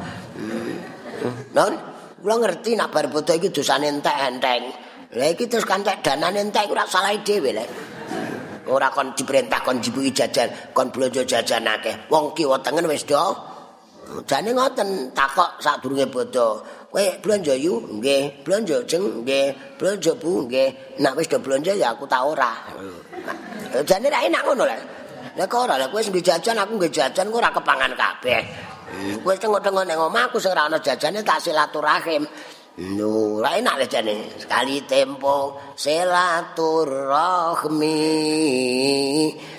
Don, 1.53 1.73
kula 2.17 2.35
ngerti 2.41 2.73
nak 2.73 2.89
bar 2.89 3.05
bodo 3.13 3.29
iki 3.37 3.53
dosane 3.53 3.85
entek 3.93 4.17
enteng. 4.25 4.73
Lah 5.13 5.29
iki 5.29 5.45
terus 5.45 5.69
kantek 5.69 6.01
danane 6.01 6.41
entek 6.41 6.65
ora 6.65 6.89
salah 6.89 7.13
dhewe 7.21 7.53
lho. 7.53 7.65
Ora 8.67 8.91
kon 8.91 9.15
diperintah 9.15 9.59
kon 9.63 9.79
dibuki 9.79 10.11
jajan 10.11 10.49
kon 10.75 10.91
blonjo 10.91 11.23
jajan 11.23 11.67
akeh. 11.67 11.95
Wong 12.11 12.35
kiwa 12.35 12.59
tengen 12.63 12.87
wis 12.87 13.03
do. 13.03 13.19
Jane 14.23 14.55
ngoten 14.55 15.11
takok 15.11 15.59
sadurunge 15.59 16.07
bodho. 16.07 16.63
Kowe 16.91 17.03
blonjo 17.19 17.53
yu? 17.55 17.73
Nggih. 17.99 18.43
Blonjo 18.43 18.83
jeng? 18.87 19.03
Nggih. 19.23 19.75
Blonjo 19.75 20.15
bu? 20.15 20.47
Nggih. 20.47 20.99
Nek 21.03 21.13
wis 21.19 21.27
do 21.27 21.37
blonjo 21.43 21.75
ya 21.75 21.91
aku 21.91 22.07
tak 22.07 22.23
ora. 22.23 22.51
Jane 23.83 24.07
ra 24.07 24.23
enak 24.23 24.41
ngono 24.47 24.63
lho. 24.63 24.77
Nek 25.35 25.53
ora? 25.53 25.75
Kowe 25.91 25.99
sing 25.99 26.15
jajan 26.15 26.55
aku 26.55 26.79
nggih 26.79 26.91
jajan 26.91 27.27
kok 27.27 27.39
ora 27.39 27.51
kepangan 27.51 27.91
kabeh. 27.99 28.41
Kowe 29.19 29.35
tengok-tengok 29.35 29.83
ning 29.83 29.99
omah 29.99 30.31
aku 30.31 30.39
sing 30.39 30.55
ora 30.55 30.71
ana 30.71 30.79
jajane 30.79 31.19
tak 31.27 31.43
silaturahim. 31.43 32.23
Lho, 32.77 33.41
enak 33.41 33.81
lho 33.81 33.89
jane. 33.89 34.37
Sekali 34.37 34.85
tempo 34.85 35.57
silaturahmi. 35.73 37.97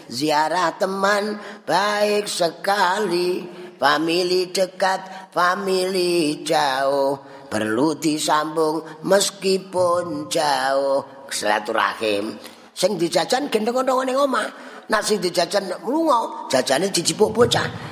Ziarah 0.06 0.78
teman 0.78 1.34
baik 1.66 2.30
sekali. 2.30 3.42
Famili 3.74 4.54
dekat, 4.54 5.34
famili 5.34 6.46
jauh. 6.46 7.18
Perlu 7.50 7.98
disambung 7.98 8.86
meskipun 9.02 10.30
jauh. 10.30 11.26
Silaturahim. 11.26 12.38
Sing 12.70 12.94
dijajan 12.94 13.50
gendeng-gendeng 13.50 14.06
ning 14.06 14.14
omah. 14.14 14.46
Nak 14.86 15.02
sing 15.02 15.18
dijajan 15.18 15.66
lunga, 15.82 16.46
jajane 16.54 16.86
dijipuk 16.94 17.34
bocah. 17.34 17.87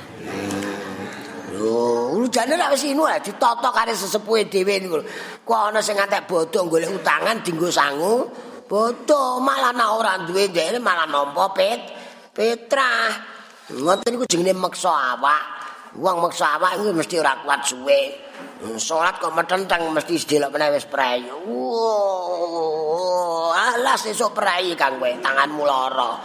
Lho, 1.57 2.21
jane 2.29 2.53
lak 2.53 2.69
wis 2.77 2.85
inu 2.85 3.03
ae 3.09 3.17
ditotok 3.17 3.73
kare 3.73 3.93
sesepuhe 3.97 4.45
dhewe 4.45 4.77
niku. 4.77 5.01
Kok 5.41 5.73
ana 5.73 5.81
sing 5.81 5.97
ngantek 5.97 6.29
bodho 6.29 6.69
golek 6.69 6.93
utangan 6.93 7.41
dinggo 7.41 7.69
sangu, 7.73 8.29
bodho 8.69 9.41
malah 9.41 9.73
nak 9.73 9.89
ora 9.97 10.13
duwe 10.21 10.53
dhekne 10.53 10.77
malah 10.77 11.09
nampa 11.09 11.49
pet 11.57 11.79
petrah. 12.35 13.09
Ngoten 13.73 14.09
niku 14.13 14.25
jenenge 14.29 14.53
meksa 14.53 15.17
awak. 15.17 15.43
Wong 15.97 16.21
meksa 16.21 16.61
awak 16.61 16.77
iku 16.77 16.93
mesti 16.93 17.17
ora 17.17 17.33
kuat 17.41 17.65
suwe. 17.65 18.01
Salat 18.77 19.17
kok 19.17 19.33
metenteng 19.33 19.89
mesti 19.93 20.13
sedelok 20.17 20.53
meneh 20.53 20.69
wis 20.77 20.85
prei. 20.85 21.25
Wow, 21.25 22.69
alas 23.53 24.05
esuk 24.05 24.33
prei 24.37 24.77
kang 24.77 25.01
kowe 25.01 25.09
tanganmu 25.09 25.63
lara. 25.65 26.17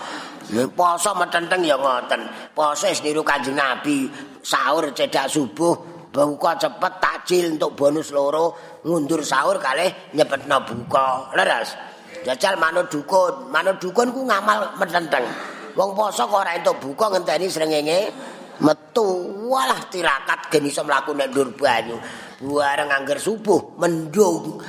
Poso 0.75 1.11
metenteng 1.19 1.63
ya 1.63 1.77
ngoten. 1.77 2.53
Poso 2.55 2.87
niru 3.03 3.23
Kanjeng 3.23 3.57
Nabi, 3.57 4.11
sahur 4.43 4.91
cedak 4.93 5.31
subuh, 5.31 6.09
buka 6.13 6.53
cepet 6.61 6.93
takjil 7.01 7.57
untuk 7.57 7.73
bonus 7.73 8.13
loro, 8.13 8.79
ngundur 8.85 9.25
sahur 9.25 9.57
kalih 9.63 9.91
nyepetno 10.13 10.63
buka. 10.67 11.33
Leres. 11.35 11.73
Jajal 12.23 12.55
manut 12.55 12.87
dukun, 12.87 13.51
manut 13.51 13.83
dukun 13.83 14.15
ku 14.15 14.23
ngamal 14.23 14.79
metenteng. 14.79 15.27
Wong 15.75 15.97
poso 15.97 16.29
kok 16.29 16.45
ora 16.45 16.55
entuk 16.55 16.79
buka 16.79 17.11
ngenteni 17.11 17.49
srengenge 17.49 18.13
metu. 18.61 19.41
Walah 19.49 19.89
tirakat 19.89 20.53
gen 20.53 20.69
iso 20.69 20.85
mlaku 20.85 21.17
nek 21.17 21.33
ndur 21.33 21.57
banyu. 21.57 21.97
Bareng 22.45 22.93
angger 22.93 23.19
subuh 23.19 23.75
mendung. 23.81 24.61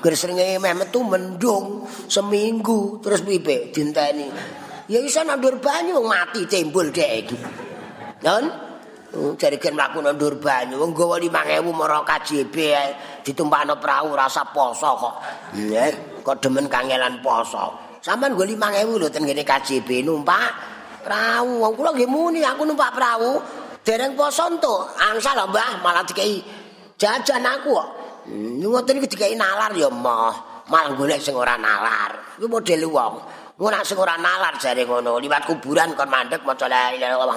Ger 0.00 0.14
srengenge 0.16 0.56
metu 0.72 1.04
mendung 1.04 1.84
seminggu 2.08 3.02
terus 3.04 3.20
pipe 3.20 3.74
dinteni. 3.74 4.30
Ya 4.90 4.98
iso 4.98 5.22
nandur 5.22 5.62
banyu 5.62 6.02
mati 6.02 6.42
timbul 6.50 6.90
dek 6.90 7.10
iki. 7.22 7.38
Oh, 9.10 9.34
jare 9.34 9.58
gen 9.58 9.74
mlaku 9.74 9.98
nandur 10.06 10.38
banyu 10.38 10.78
wong 10.78 10.94
gawa 10.94 11.18
5000 11.18 11.66
mara 11.74 11.98
KJB 12.06 12.56
ditumpakno 13.26 13.82
prau 13.82 14.14
rasa 14.14 14.46
poso 14.54 14.86
kok. 14.94 15.14
Nggih, 15.58 16.22
kok 16.22 16.38
demen 16.38 16.70
kangelan 16.70 17.18
poso. 17.18 17.74
Saman 17.98 18.38
nggo 18.38 18.46
5000 18.46 18.86
lho 19.02 19.08
ten 19.10 19.26
ngene 19.26 19.42
KJB 19.42 20.06
numpak 20.06 20.50
prau. 21.02 21.58
Wong 21.58 21.72
kula 21.74 21.90
nggih 21.90 22.06
muni 22.06 22.46
aku 22.46 22.62
numpak 22.62 22.94
prau. 22.94 23.42
Dereng 23.82 24.14
poso 24.14 24.46
entuk. 24.46 24.94
Angsal 24.94 25.42
lho 25.42 25.50
Mbah 25.50 25.82
malah 25.82 26.06
dikei 26.06 26.38
jajan 26.94 27.42
aku 27.42 27.74
kok. 27.74 27.88
Hmm, 28.30 28.62
ngoten 28.62 29.02
iki 29.02 29.10
dikei 29.10 29.34
nalar 29.34 29.74
ya 29.74 29.90
moh. 29.90 30.62
Malah 30.70 30.94
golek 30.94 31.18
sing 31.18 31.34
ora 31.34 31.58
nalar. 31.58 32.38
Iku 32.38 32.46
model 32.46 32.86
wong. 32.86 33.14
Ora 33.60 33.84
sing 33.84 34.00
ora 34.00 34.16
nalar 34.16 34.56
jare 34.56 34.88
ngono, 34.88 35.20
liwat 35.20 35.44
kuburan 35.44 35.92
kon 35.92 36.08
mandek 36.08 36.40
maca 36.48 36.64
la 36.64 36.96
ilaha 36.96 37.12
illallah 37.12 37.28
wa 37.28 37.36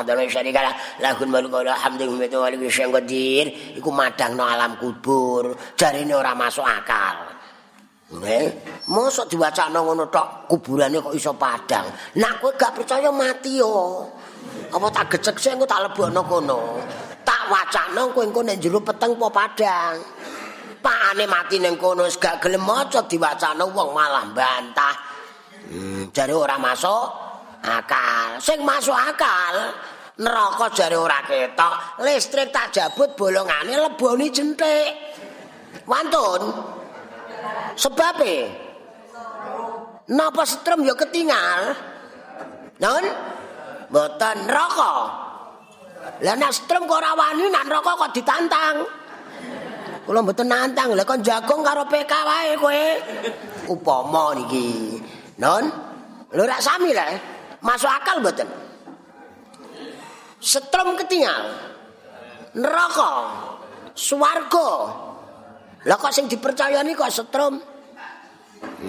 alhamdulillah 1.76 3.76
iku 3.76 3.92
madangno 3.92 4.48
alam 4.48 4.80
kubur, 4.80 5.52
jarine 5.76 6.16
ora 6.16 6.32
masuk 6.32 6.64
akal. 6.64 7.28
Nggih, 8.14 8.46
mosok 8.88 9.36
diwacana 9.36 9.84
ngono 9.84 10.08
tok 10.08 10.48
kuburane 10.48 11.04
kok 11.04 11.12
iso 11.12 11.36
padang. 11.36 11.92
Nak 12.16 12.40
kowe 12.40 12.56
gak 12.56 12.80
percaya 12.80 13.12
mati 13.12 13.60
yo. 13.60 14.08
Apa 14.72 14.88
tak 14.96 15.18
gecek 15.18 15.36
sing 15.42 15.60
engko 15.60 15.68
tak 15.68 15.92
lebokno 15.92 16.24
kono. 16.24 16.80
Tak 17.28 17.52
wacana 17.52 18.08
kowe 18.16 18.24
engko 18.24 18.48
nek 18.48 18.64
jero 18.64 18.80
peteng 18.80 19.20
po 19.20 19.28
padang. 19.28 20.00
Pakane 20.80 21.28
mati 21.28 21.60
ning 21.60 21.76
kono 21.76 22.08
wis 22.08 22.16
gak 22.16 22.40
gelem 22.40 22.64
maca 22.64 23.04
diwacana 23.04 23.68
wong 23.68 23.92
malah 23.92 24.24
bantah. 24.32 25.13
Hmm, 25.72 26.12
jare 26.12 26.34
ora 26.36 26.60
masuk 26.60 27.06
akal. 27.64 28.42
Sing 28.44 28.60
masuk 28.66 28.96
akal 28.96 29.72
neraka 30.20 30.68
jare 30.76 30.98
ora 31.00 31.24
ketok. 31.24 32.04
Listrik 32.04 32.52
tak 32.52 32.76
jabut 32.76 33.16
bolongane 33.16 33.78
leboni 33.78 34.28
jentik. 34.30 34.90
Wantun. 35.88 36.42
Sebabe 37.76 38.36
napa 40.12 40.44
setrum 40.44 40.84
ya 40.84 40.94
ketinggal? 40.94 41.62
Non? 42.84 43.06
Mboten 43.90 44.38
neraka. 44.50 44.96
Lah 46.24 46.36
nek 46.36 46.52
setrum 46.52 46.84
kok 46.90 47.00
ora 47.00 47.16
wani 47.16 47.48
nek 47.48 47.64
neraka 47.70 47.92
kok 47.96 48.12
ditantang. 48.12 48.76
Kula 50.04 50.20
mboten 50.20 50.52
nantang, 50.52 50.92
lha 51.00 51.08
kok 51.08 51.24
jagung 51.24 51.64
karo 51.64 51.88
PK 51.88 52.12
wae 52.12 52.52
kowe. 52.60 52.84
Upama 53.72 54.36
niki. 54.36 55.00
Non? 55.42 55.64
Lho 56.34 56.44
rak 56.46 56.62
sami 56.62 56.94
lah. 56.94 57.10
Masuk 57.64 57.90
akal 57.90 58.20
mboten? 58.20 58.50
Setrum 60.44 61.00
ketinggal. 61.00 61.54
Neraka. 62.60 63.12
Swarga. 63.94 64.70
Lah 65.84 65.98
kok 66.00 66.14
sing 66.16 66.26
dipercayani 66.28 66.92
kok 66.96 67.12
setrum? 67.12 67.56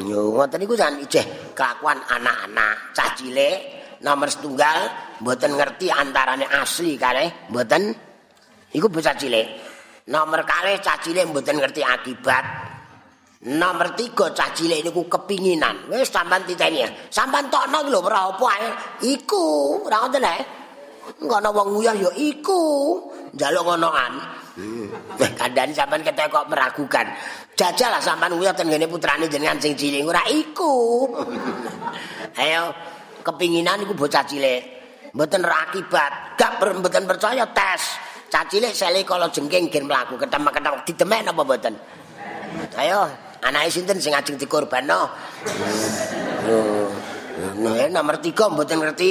Yo 0.07 0.35
ngoten 0.35 0.59
niku 0.63 0.79
jan 0.79 0.99
ijeh 1.03 1.55
kelakuan 1.55 1.99
anak-anak 1.99 2.95
cah 2.95 3.11
cilik 3.19 3.59
nomor 4.03 4.31
setunggal 4.31 4.91
mboten 5.23 5.55
ngerti 5.55 5.91
antarane 5.91 6.47
asli 6.47 6.95
kare 6.95 7.51
mboten 7.51 7.95
iku 8.75 8.87
bocah 8.87 9.15
cilik 9.19 9.47
nomor 10.11 10.47
kare 10.47 10.79
cah 10.79 10.99
cilik 10.99 11.27
mboten 11.31 11.59
ngerti 11.59 11.83
akibat 11.83 12.45
Nomor 13.45 13.93
tiga 13.93 14.33
cah 14.33 14.57
cilik 14.57 14.81
niku 14.81 15.05
kepinginan. 15.05 15.93
Wis 15.93 16.09
sampean 16.09 16.49
titeni 16.49 16.81
ya. 16.81 16.89
Sampean 17.13 17.53
tokno 17.53 17.85
lho 17.85 18.01
ora 18.01 18.33
apa 18.33 18.47
ae. 18.57 18.69
Iku, 19.05 19.45
ora 19.85 20.01
ngoten 20.01 20.25
ae. 20.25 20.41
Ngono 21.21 21.49
wong 21.53 21.69
nguyah 21.77 21.93
ya 21.93 22.11
iku. 22.17 22.63
Njaluk 23.37 23.63
ngonoan. 23.69 24.13
Hmm. 24.57 24.89
Eh 25.21 25.31
kandhane 25.37 25.77
sampean 25.77 26.01
ketek 26.01 26.33
kok 26.33 26.49
meragukan. 26.49 27.05
Jajal 27.53 27.93
lah 27.93 28.01
sampean 28.01 28.33
nguyah 28.33 28.57
ten 28.57 28.65
ngene 28.65 28.89
putrane 28.89 29.29
jenengan 29.29 29.61
sing 29.61 29.77
cilik 29.77 30.09
ora 30.09 30.25
iku. 30.25 31.05
Ayo 32.41 32.73
kepinginan 33.21 33.85
iku 33.85 33.93
bocah 33.93 34.25
cilik. 34.25 34.63
Mboten 35.13 35.45
rakibat. 35.45 36.41
Gak 36.41 36.65
mboten 36.65 37.05
percaya 37.05 37.45
tes. 37.53 38.01
Cah 38.33 38.49
cilik 38.49 38.73
sele 38.73 39.05
kalau 39.05 39.29
jengking 39.29 39.69
gen 39.69 39.85
mlaku 39.85 40.17
ketemu-ketemu 40.17 40.81
didemek 40.89 41.21
napa 41.29 41.45
mboten? 41.45 41.75
Ayo, 42.75 43.07
anake 43.45 43.69
sinten 43.71 44.01
sing 44.01 44.17
ajeng 44.17 44.41
dikorbanno? 44.41 45.01
Oh 46.49 46.89
nah 47.35 47.91
nomor 47.91 48.23
3 48.23 48.31
mboten 48.31 48.79
ngerti 48.79 49.11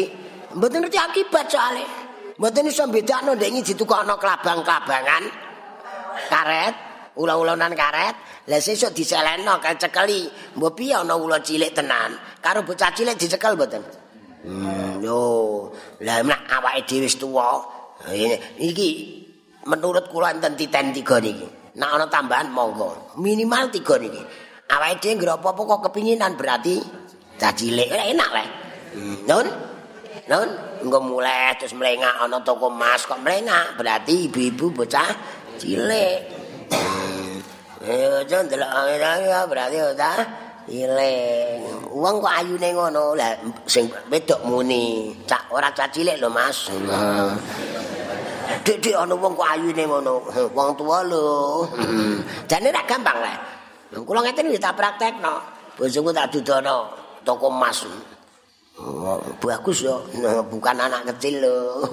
mboten 0.55 0.79
ngerti 0.83 0.99
akibat 0.99 1.45
soalé 1.51 1.83
mboten 2.39 2.71
iso 2.71 2.87
bedakno 2.87 3.35
ndek 3.35 3.49
iki 3.51 3.61
ditukokno 3.73 4.15
klabang-klabangan. 4.17 5.23
Karet 6.29 6.75
ula-ulanan 7.19 7.73
karet. 7.77 8.15
Lah 8.49 8.59
sesuk 8.59 8.91
diseleno 8.91 9.59
kecekeli 9.63 10.27
mbok 10.59 10.71
piye 10.75 10.99
ana 10.99 11.15
ula 11.15 11.39
cilik 11.39 11.71
tenan? 11.71 12.11
Karo 12.43 12.67
bocah 12.67 12.91
cilik 12.91 13.15
dicekel 13.15 13.55
mboten? 13.55 13.83
Hmm 14.43 14.99
yo 15.03 15.19
lah 16.03 16.23
nek 16.23 16.41
awake 16.47 16.83
dhewe 16.87 17.07
wis 17.07 17.15
tuwa 17.19 17.63
iki 18.59 18.89
menurut 19.67 20.11
kula 20.11 20.35
enten 20.35 20.59
titen 20.59 20.91
3 20.91 21.23
niki 21.23 21.47
Nak 21.73 21.89
ana 21.89 22.05
tambahan 22.05 22.53
monggo. 22.53 23.17
Minimal 23.17 23.73
tiga 23.73 23.97
niki. 23.97 24.21
Awake 24.69 25.01
dhewe 25.01 25.13
ngira 25.17 25.33
apa-apa 25.37 25.61
kok 25.65 25.81
kepinginan 25.89 26.33
berarti 26.37 26.81
cah 27.37 27.53
cilik 27.53 27.89
enak 27.89 28.29
le. 28.33 28.45
Hmm. 28.93 29.17
Nun? 29.25 29.47
Nun, 30.23 30.49
engko 30.85 30.99
mulai 31.03 31.51
terus 31.59 31.75
mlengak 31.75 32.15
ana 32.15 32.39
toko 32.45 32.71
emas 32.71 33.03
kok 33.03 33.19
mlengak 33.19 33.75
berarti 33.75 34.31
ibu-ibu 34.31 34.71
bocah 34.71 35.09
cilik. 35.59 36.19
Eh, 37.83 38.23
jan 38.31 38.47
delok 38.47 39.51
berarti 39.51 39.77
ora 39.83 40.13
cilik. 40.63 41.91
Wong 41.91 42.15
kok 42.23 42.33
ayune 42.39 42.69
ngono, 42.71 43.13
lah 43.19 43.35
sing 43.67 43.91
wedok 44.07 44.47
muni, 44.47 45.11
cak 45.27 45.51
ora 45.51 45.67
cah 45.75 45.91
cilik 45.91 46.15
lho 46.17 46.31
Mas. 46.31 46.71
Dik-dik 48.63 48.95
ana 48.95 49.11
wong 49.11 49.35
kok 49.35 49.49
ayune 49.51 49.83
ngono. 49.83 50.23
Wong 50.55 50.69
tuwa 50.79 51.03
lho. 51.03 51.67
Jane 52.47 52.71
ra 52.71 52.81
gampang 52.87 53.19
lah. 53.19 53.35
Kula 53.91 54.23
ngeten 54.23 54.49
iki 54.49 54.59
tak 54.59 54.79
praktekno. 54.79 55.43
Bojoku 55.75 56.09
tak 56.15 56.31
dudono 56.31 56.89
toko 57.27 57.51
emas. 57.51 57.85
Oh, 58.73 59.21
bagus 59.37 59.85
yo, 59.85 60.01
bukan 60.49 60.81
anak 60.81 61.05
kecil 61.13 61.45
lo. 61.45 61.85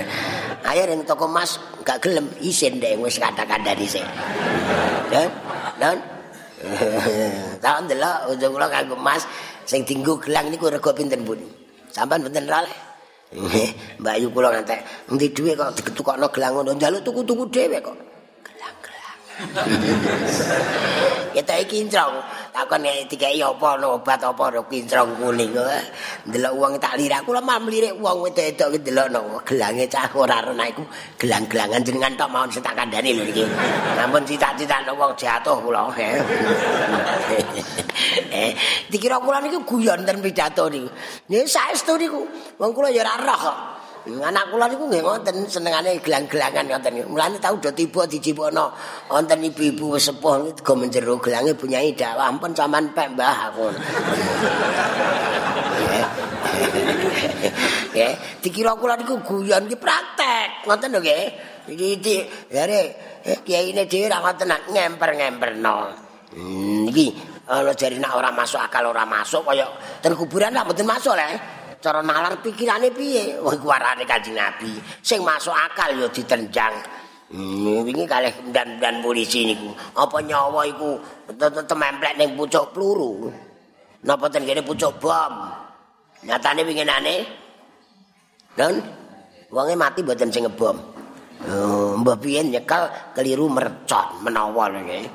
Ayo 0.70 0.86
ring 0.86 1.02
toko 1.02 1.26
Mas 1.26 1.58
gak 1.82 1.98
gelem 1.98 2.30
isin 2.38 2.78
deh 2.78 2.94
wis 2.94 3.18
kata-kata 3.18 3.74
dhisik. 3.74 4.06
Dan 5.10 5.26
dan 5.82 5.98
Tahu 7.62 7.76
ndelok 7.86 8.34
ujung 8.34 8.54
kula 8.54 8.70
kanggo 8.70 8.94
Mas 8.98 9.26
sing 9.66 9.82
dinggo 9.82 10.14
gelang 10.22 10.46
niku 10.46 10.70
rega 10.70 10.94
pinten 10.94 11.26
pun. 11.26 11.42
Sampan 11.90 12.22
pinten 12.22 12.46
rale? 12.46 12.70
Mbak 14.00 14.16
Yu 14.22 14.28
kula 14.32 14.48
ngantek, 14.52 14.80
endi 15.12 15.28
dhuwit 15.34 15.56
kok 15.60 15.76
diketukokno 15.76 16.26
gelang 16.32 16.52
ngono, 16.54 16.72
njaluk 16.72 17.04
tuku-tuku 17.04 17.44
dhewe 17.52 17.78
kok. 17.84 17.96
Gelang-gelang. 18.46 19.18
Kita 21.34 21.54
kincrong, 21.68 22.14
takon 22.50 22.80
nek 22.82 23.06
dikai 23.10 23.40
apa 23.42 23.76
no 23.76 24.00
obat 24.00 24.20
apa 24.24 24.44
ro 24.52 24.64
kincrong 24.66 25.20
kuning. 25.20 25.52
Delok 26.26 26.54
wong 26.56 26.72
tak 26.80 26.96
lirak 26.98 27.22
kula 27.24 27.40
malah 27.44 27.62
mlirik 27.62 27.94
wong 28.00 28.24
wedok-wedok 28.24 28.68
ki 28.74 28.78
delokno 28.84 29.40
gelange 29.44 29.84
cah 29.86 30.08
ora 30.16 30.40
ora 30.42 30.64
iku 30.66 30.82
gelang-gelangan 31.20 31.80
jenengan 31.84 32.12
tok 32.16 32.30
mawon 32.32 32.48
sing 32.50 32.64
tak 32.64 32.74
kandhani 32.76 33.14
lho 33.14 33.24
iki. 33.28 33.44
Ampun 34.00 34.24
cita-cita 34.26 34.82
wong 34.92 35.12
jatuh 35.16 35.56
kula. 35.62 35.82
Eh, 38.28 38.54
dikira 38.86 39.18
kula 39.18 39.42
niku 39.42 39.64
guyon 39.66 40.06
ten 40.06 40.22
pidato 40.22 40.70
niku. 40.70 40.88
Nggih 41.26 41.48
saestu 41.48 41.98
niku. 41.98 42.22
Wong 42.60 42.70
kula 42.72 42.88
ya 42.92 43.02
ora 43.02 43.14
roh 43.24 43.38
kok. 43.40 43.77
Anak 44.16 44.48
kula 44.48 44.72
niku 44.72 44.88
nggih 44.88 45.04
ngoten 45.04 45.36
senengane 45.44 46.00
gelang-gelangan 46.00 46.64
niku. 46.64 47.08
Mulane 47.12 47.36
tau 47.36 47.60
do 47.60 47.68
tiba 47.76 48.08
dijipukno 48.08 48.72
wonten 49.12 49.44
ibu-ibu 49.44 50.00
sepuh 50.00 50.56
go 50.64 50.72
menjero 50.72 51.20
gelange 51.20 51.52
bunyai 51.52 51.92
dakwah 51.92 52.32
ampun 52.32 52.56
sampean 52.56 52.96
pek 52.96 53.12
mbah 53.12 53.52
aku. 53.52 53.68
Ya, 57.92 58.16
dikira 58.40 58.72
kula 58.80 58.96
niku 58.96 59.20
guyon 59.20 59.68
iki 59.68 59.76
praktek. 59.76 60.64
Ngoten 60.64 60.88
lho 60.96 61.00
nggih. 61.04 61.24
Iki 61.68 62.14
jare 62.48 62.80
kiai 63.44 63.76
ini 63.76 63.84
dhewe 63.84 64.08
ra 64.08 64.24
ngoten 64.24 64.48
ngemper-ngemperno. 64.72 65.76
Hmm, 66.32 66.88
iki 66.88 67.12
ana 67.48 67.72
jare 67.76 67.96
nek 68.00 68.12
ora 68.16 68.32
masuk 68.32 68.60
akal 68.60 68.88
ora 68.88 69.04
masuk 69.04 69.44
kaya 69.44 69.68
ten 70.00 70.16
kuburan 70.16 70.56
ra 70.56 70.64
mboten 70.64 70.88
masuk 70.88 71.12
le. 71.12 71.57
Cara 71.78 72.00
nalar 72.02 72.38
pikirane 72.42 72.90
piye? 72.90 73.38
Wah 73.42 73.54
iku 73.54 73.68
arane 73.70 74.04
kanjeng 74.04 74.34
nabi. 74.34 74.78
Sing 75.02 75.22
masuk 75.22 75.54
akal 75.54 75.94
ya 75.94 76.06
ditenjang. 76.10 76.74
Hmm, 77.28 77.84
wingi 77.84 78.08
kalih 78.08 78.32
dan 78.50 79.04
polisi 79.04 79.44
niku. 79.44 79.68
Apa 79.92 80.24
nyawa 80.24 80.64
iku 80.64 80.96
tememplek 81.68 82.16
ning 82.16 82.32
pucuk 82.34 82.72
peluru? 82.72 83.28
Napa 84.04 84.32
ten 84.32 84.48
kene 84.48 84.64
pucuk 84.64 84.96
bom? 84.96 85.32
Nyatane 86.24 86.66
winginane 86.66 87.14
dan 88.58 88.82
wonge 89.54 89.74
mati 89.78 90.02
mboten 90.02 90.32
sing 90.34 90.48
ngebom. 90.48 90.76
Oh, 91.46 91.94
mbah 91.94 92.18
piye 92.18 92.42
nyekel 92.42 93.14
keliru 93.14 93.46
mercot 93.46 94.18
menawa 94.26 94.66
nggih. 94.74 95.06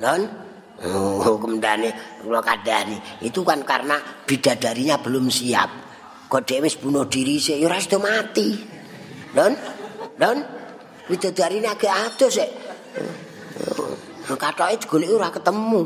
Dan 0.00 0.46
Oh, 0.84 1.40
kemdane 1.40 2.20
kula 2.20 2.44
kadani. 2.44 3.00
Itu 3.24 3.40
kan 3.40 3.64
karena 3.64 3.96
bidadarinya 4.28 5.00
belum 5.00 5.32
siap. 5.32 5.85
Kok 6.26 6.42
dhewe 6.42 6.66
wis 6.66 6.74
bunuh 6.78 7.06
diri 7.06 7.38
sik 7.38 7.62
ya 7.62 7.70
ora 7.70 7.78
sedo 7.78 8.02
mati. 8.02 8.48
Don? 9.30 9.52
Don? 10.18 10.38
Widodari 11.06 11.62
ini 11.62 11.68
agak 11.70 11.94
adus 12.10 12.42
sik. 12.42 12.50
Katoke 14.26 14.74
digoleki 14.82 15.14
ora 15.14 15.30
ketemu. 15.30 15.82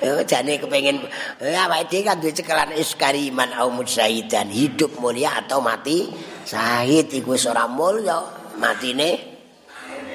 Ya 0.00 0.24
jane 0.30 0.56
kepengin 0.56 1.04
ya 1.44 1.68
awake 1.68 1.92
dhewe 1.92 2.02
kan 2.08 2.16
duwe 2.16 2.32
cekelan 2.32 2.72
iskariman 2.80 3.52
au 3.52 3.68
mutsaidan 3.68 4.48
hidup 4.48 4.96
mulia 4.96 5.36
atau 5.44 5.60
mati 5.60 6.08
sahid 6.48 7.12
iku 7.12 7.36
wis 7.36 7.44
ora 7.44 7.68
mulya 7.68 8.24
matine. 8.56 9.36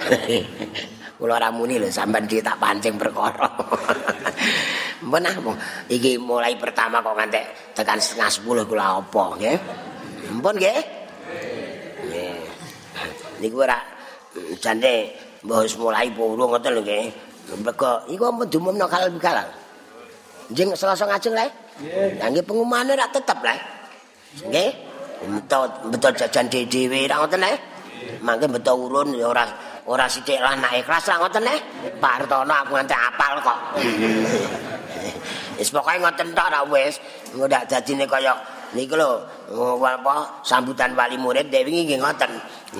Kula 1.24 1.40
ora 1.40 1.56
muni 1.56 1.80
lho 1.80 1.88
sampean 1.88 2.28
tak 2.28 2.60
pancing 2.60 3.00
perkara. 3.00 3.48
Menah 5.12 5.32
iki 5.88 6.20
mulai 6.20 6.60
pertama 6.60 7.00
kok 7.00 7.16
ngantek 7.16 7.72
tekan 7.72 7.96
setengah 7.96 8.28
sepuluh 8.28 8.68
kula 8.68 9.00
apa 9.00 9.40
nggih. 9.40 9.56
Ampun 10.36 10.56
nggih. 10.60 10.80
Nggih. 12.12 12.36
Niku 13.40 13.56
ora 13.64 13.80
jane 14.60 15.16
mbok 15.48 15.64
mulai 15.80 16.12
purung 16.12 16.52
ngoten 16.52 16.76
lho 16.76 16.82
nggih. 16.84 17.06
Mbeko 17.56 18.12
iku 18.12 18.24
ampun 18.28 18.52
dumumno 18.52 18.84
kalal 18.92 19.08
kalal. 19.16 19.48
Jeng 20.52 20.76
selasa 20.76 21.08
ngajeng 21.08 21.40
le. 21.40 21.48
Nggih. 21.48 22.20
Nggih 22.20 22.44
pengumane 22.44 23.00
rak 23.00 23.16
tetep 23.16 23.40
le. 23.40 23.56
Nggih. 24.52 24.70
Betul 25.40 25.72
betul 25.88 26.12
jajan 26.20 26.52
dhewe 26.52 27.08
ra 27.08 27.24
ngoten 27.24 27.40
le. 27.40 27.56
Mangke 28.20 28.52
betul 28.52 28.92
urun 28.92 29.16
ya 29.16 29.32
ora 29.32 29.72
ora 29.90 30.08
sithik 30.08 30.40
lah 30.40 30.56
nek 30.56 30.84
ikhlas 30.84 31.08
ra 31.08 31.20
ngoten 31.20 31.44
le. 31.44 31.56
Pak 32.00 32.14
Hartono 32.24 32.54
aku 32.54 32.72
ngantek 32.80 33.00
apal 33.00 33.34
kok. 33.44 33.60
Wis 35.60 35.70
pokoke 35.70 36.00
ngoten 36.00 36.28
tok 36.32 36.48
ra 36.50 36.62
wis. 36.66 36.98
Ndak 37.36 37.68
dadine 37.70 38.06
kaya 38.08 38.34
niku 38.74 38.96
lho 38.96 39.12
apa 39.84 40.44
sambutan 40.46 40.96
wali 40.96 41.20
murid 41.20 41.52
dewe 41.52 41.70
nggih 41.70 42.00
ngoten. 42.00 42.32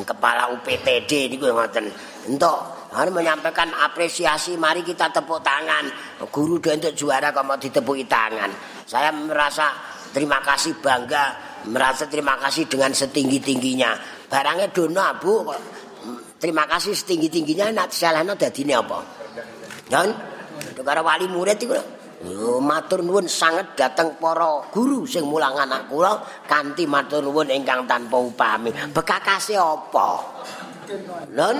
Kepala 0.04 0.50
UPTD 0.56 1.32
niku 1.32 1.52
ngoten. 1.52 1.86
Entuk 2.30 2.58
harus 2.94 3.12
menyampaikan 3.12 3.74
apresiasi 3.74 4.56
mari 4.56 4.86
kita 4.86 5.12
tepuk 5.12 5.44
tangan. 5.44 5.92
Guru 6.32 6.62
do 6.64 6.72
untuk 6.72 6.94
juara 6.96 7.36
kok 7.36 7.44
mau 7.44 7.60
ditepuki 7.60 8.08
tangan. 8.08 8.50
Saya 8.88 9.12
merasa 9.12 9.76
terima 10.16 10.40
kasih 10.40 10.80
bangga 10.80 11.54
merasa 11.68 12.08
terima 12.12 12.36
kasih 12.40 12.68
dengan 12.68 12.92
setinggi-tingginya. 12.92 13.96
Barangnya 14.28 14.68
dono 14.74 15.00
abu 15.00 15.46
kok 15.46 15.60
terima 16.44 16.68
kasih 16.68 16.92
setinggi-tingginya 16.92 17.72
nak 17.72 17.96
salahno 17.96 18.36
dadine 18.36 18.76
apa? 18.76 19.00
Dan 19.88 20.12
karo 20.84 21.08
wali 21.08 21.32
murid 21.32 21.56
iku 21.64 21.80
Yo 22.24 22.64
matur 22.64 23.04
nuwun 23.04 23.28
sanget 23.28 23.76
dateng 23.76 24.16
para 24.16 24.64
guru 24.72 25.04
sing 25.04 25.28
mulang 25.28 25.60
anak 25.60 25.92
kula 25.92 26.24
kanthi 26.48 26.88
matur 26.88 27.20
nuwun 27.20 27.52
ingkang 27.52 27.84
tanpa 27.84 28.16
upami. 28.16 28.72
Bekakase 28.72 29.60
apa? 29.60 30.08
Lon, 31.36 31.58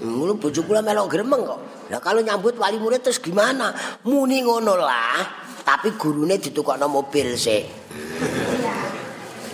ngono 0.00 0.36
bojo 0.36 0.60
kula 0.68 0.84
melok 0.84 1.08
gremeng 1.08 1.48
kok. 1.48 1.60
Lah 1.88 2.00
kalau 2.04 2.20
nyambut 2.20 2.60
wali 2.60 2.76
murid 2.76 3.08
terus 3.08 3.24
gimana? 3.24 3.72
Muni 4.04 4.44
ngono 4.44 4.76
lah, 4.76 5.16
tapi 5.64 5.96
gurune 5.96 6.36
ditukokno 6.36 6.88
mobil 6.92 7.32
sik. 7.32 7.64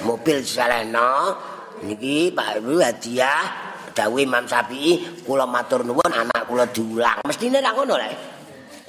mobil 0.02 0.42
salehno 0.42 1.38
niki 1.86 2.34
Pak 2.34 2.58
Ibu 2.58 2.82
hadiah 2.82 3.71
dawuh 3.93 4.20
Imam 4.20 4.45
Syafi'i 4.49 5.22
kula 5.24 5.47
matur 5.47 5.84
nuwun 5.86 6.11
anak 6.11 6.49
kula 6.49 6.68
diulang. 6.68 7.22
Mestine 7.28 7.61
ra 7.61 7.72
ngono 7.76 7.95
lho. 7.97 8.11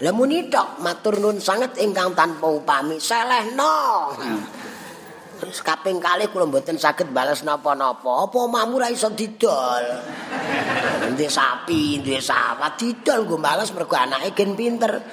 Lah 0.03 0.11
muni 0.11 0.49
tok 0.49 0.81
matur 0.81 1.21
nuwun 1.21 1.37
sanget 1.37 1.77
ingkang 1.79 2.17
tanpa 2.17 2.49
upami 2.49 2.97
selehno. 2.97 4.09
Terus 5.43 5.59
kaping 5.59 5.99
kalih 5.99 6.31
kula 6.31 6.47
mboten 6.47 6.79
saged 6.79 7.11
bales 7.11 7.43
napa-napa. 7.43 8.27
Apa 8.27 8.37
omahmu 8.47 8.79
ra 8.79 8.87
iso 8.87 9.11
didol? 9.11 9.83
Ndek 11.13 11.27
sapi, 11.27 11.99
ndek 11.99 12.23
sawah 12.23 12.71
didol 12.79 13.27
nggo 13.27 13.37
bales 13.43 13.69
mergo 13.75 13.95
anake 13.99 14.31
gen 14.31 14.55
pinter. 14.55 15.03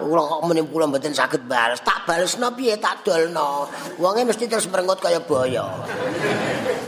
Kula 0.00 0.22
kok 0.24 0.40
muni 0.48 0.64
kula 0.64 0.88
mboten 0.88 1.12
saged 1.12 1.44
bales. 1.44 1.84
Tak 1.84 2.08
balesno 2.08 2.56
piye 2.56 2.80
tak 2.80 3.04
dolno. 3.04 3.68
Wonge 4.00 4.24
mesti 4.24 4.48
terus 4.48 4.66
merengut 4.72 4.98
kaya 4.98 5.20
boyo. 5.20 5.68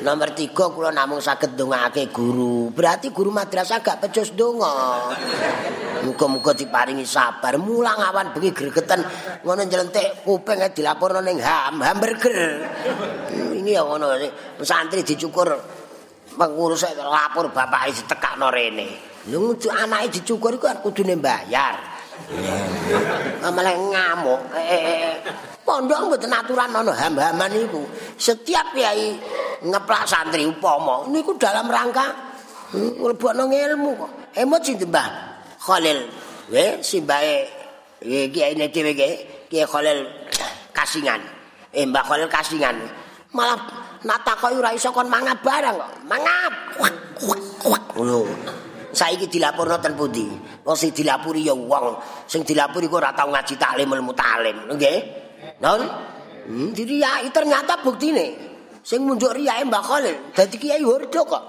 Nomor 0.05 0.37
tiga 0.37 0.69
kula 0.69 0.93
namung 0.93 1.25
saged 1.25 1.57
ndongake 1.57 2.13
guru. 2.13 2.69
Berarti 2.69 3.09
guru 3.09 3.33
madrasah 3.33 3.81
gak 3.81 4.05
pecus 4.05 4.37
donga. 4.37 5.09
Muga-muga 6.05 6.53
diparingi 6.53 7.09
sabar. 7.09 7.57
Mulang 7.57 7.97
awan 8.05 8.37
bengi 8.37 8.53
gregeten 8.53 9.01
ngono 9.41 9.65
njelentik 9.65 10.21
kuping 10.29 10.61
dilaporno 10.77 11.25
ning 11.25 11.41
ham 11.41 11.81
hamburger. 11.81 12.69
Ini 13.33 13.81
ya 13.81 13.81
ngono 13.81 14.13
santri 14.61 15.01
dicukur 15.01 15.49
pengurus 16.37 16.85
lapor 17.01 17.49
bapak 17.49 17.89
ditekakno 17.97 18.53
rene. 18.53 19.17
Lho 19.33 19.57
anake 19.73 20.21
dicukur 20.21 20.61
iku 20.61 20.69
kudune 20.85 21.17
bayar. 21.17 21.94
Malah 23.45 23.75
ngamuk. 23.77 24.41
Pondok 25.65 26.01
mboten 26.09 26.33
aturan 26.33 26.71
ana 26.73 26.93
ham-haman 26.93 27.51
niku. 27.53 27.83
Setiap 28.21 28.77
kiai 28.77 29.17
ngeplak 29.65 30.05
santri 30.05 30.45
upama 30.45 31.09
niku 31.09 31.35
dalam 31.41 31.71
rangka 31.71 32.13
nglebokno 32.75 33.49
ilmu 33.49 33.91
kok. 33.97 34.11
Emosi 34.35 34.75
Mbah. 34.83 35.35
Khalil 35.65 35.99
we 36.53 36.77
simbae 36.85 37.49
iki 38.05 38.41
ene 38.45 38.69
dhewe 38.69 38.93
iki 38.93 39.11
Ki 39.49 39.65
Khalil 39.65 40.05
kasingan 40.77 41.21
eh 41.73 41.89
Mbak 41.89 42.05
Khalil 42.05 42.29
kasingan 42.29 42.77
malah 43.33 43.57
natakoki 44.05 44.61
ora 44.61 44.77
iso 44.77 44.93
kon 44.93 45.09
mangap 45.09 45.41
barang 45.41 45.75
kok 45.81 45.91
mangap 46.05 46.53
saiki 48.95 49.27
dilaporno 49.27 49.77
ten 49.83 49.99
pundi 49.99 50.25
wong 50.65 50.77
sing 50.79 50.95
dilapuri 50.95 51.45
ya 51.45 51.55
wong 51.55 51.99
sing 52.31 52.47
dilapuri 52.47 52.87
kok 52.87 53.03
ora 53.03 53.11
tau 53.13 53.29
ngaji 53.29 53.55
taklim 53.59 53.91
ilmu 53.91 54.13
taklim 54.15 54.57
nggih 54.73 55.25
Non? 55.61 55.81
Hmm, 56.45 56.77
diriyai 56.77 57.29
ternyata 57.33 57.81
buktine 57.81 58.37
sing 58.85 59.01
munjuk 59.01 59.33
riyae 59.33 59.65
Mbah 59.65 59.81
Khalil 59.81 60.17
dadi 60.37 60.57
kiai 60.61 60.85
hurdo 60.85 61.25
kok. 61.25 61.45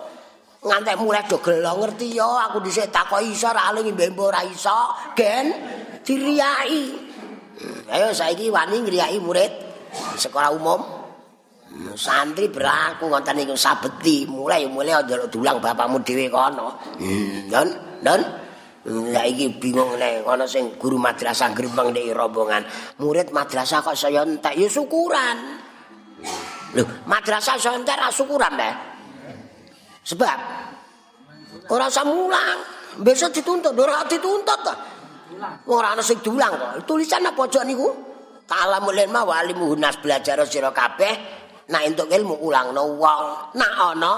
Ngantek 0.65 0.97
mulai 0.97 1.21
do 1.29 1.37
gelo 1.43 1.77
ngerti 1.77 2.15
yo 2.15 2.25
aku 2.25 2.57
dhisik 2.63 2.89
takoki 2.89 3.37
iso 3.37 3.53
ra 3.53 3.69
aling 3.69 3.93
mbembo 3.93 4.31
ora 4.31 4.41
iso 4.47 4.73
gen 5.13 5.51
diriyai. 6.01 6.83
Hmm, 7.59 7.93
ayo 7.93 8.15
saiki 8.15 8.49
wani 8.49 8.81
ngriyai 8.81 9.19
murid 9.19 9.51
sekolah 10.15 10.55
umum. 10.55 11.04
Santri 11.99 12.47
beraku 12.47 13.11
ngoten 13.11 13.35
niku 13.35 13.55
sabeti 13.59 14.23
mulai 14.23 14.63
mulai 14.63 14.95
njaluk 15.03 15.27
dulang 15.27 15.59
bapakmu 15.59 15.99
dhewe 16.07 16.31
kono. 16.31 16.79
Don, 17.51 17.67
don. 17.99 18.21
Ya 18.85 19.25
iki 19.25 19.49
bingung 19.59 19.97
nek 19.97 20.23
ana 20.29 20.45
sing 20.45 20.77
guru 20.79 20.95
madrasah 20.95 21.51
grembang 21.51 21.91
nek 21.91 22.15
rombongan. 22.15 22.63
Murid 23.01 23.33
madrasah 23.35 23.83
kok 23.83 23.97
saya 23.97 24.23
entek 24.23 24.55
ya 24.55 24.69
syukuran. 24.71 25.37
Lho, 26.77 26.83
madrasah 27.09 27.59
saya 27.59 27.75
entek 27.75 27.97
ra 27.97 28.07
syukuran 28.07 28.53
deh. 28.55 28.75
Sebab 30.05 30.37
ora 31.73 31.91
usah 31.91 32.05
mulang. 32.07 32.59
Besok 32.95 33.35
dituntut, 33.35 33.75
ora 33.75 34.07
dituntut 34.07 34.59
to. 34.63 34.73
Ora 35.67 35.91
ana 35.91 36.05
sing 36.05 36.23
dulang 36.23 36.55
kok. 36.55 36.87
Tulisan 36.87 37.25
apa 37.27 37.35
pojok 37.35 37.63
niku? 37.67 37.89
Kalamul 38.45 38.95
ilma 38.95 39.25
wa 39.25 39.41
alimuhunas 39.41 39.97
belajar 39.99 40.39
sira 40.45 40.69
kabeh. 40.69 41.34
Nak 41.65 41.81
entuk 41.81 42.09
ilmu 42.13 42.37
ulangno 42.45 42.93
wong. 42.97 43.25
Nak 43.57 43.73
ana 43.73 44.13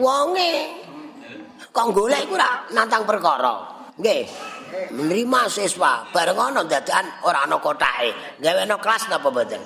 wonge. 0.00 0.52
Kok 1.74 1.86
golek 1.90 2.24
iku 2.24 2.38
ora 2.38 2.64
nantang 2.72 3.04
perkara. 3.04 3.54
Nggih. 3.98 4.24
Menerima 4.94 5.40
siswa 5.46 6.02
bareng 6.10 6.38
ana 6.38 6.62
dadakan 6.64 7.06
ora 7.26 7.44
ana 7.44 7.60
kotake. 7.60 8.40
Gawe 8.40 8.60
ana 8.64 8.76
kelas 8.80 9.10
napa 9.10 9.28
mboten? 9.28 9.62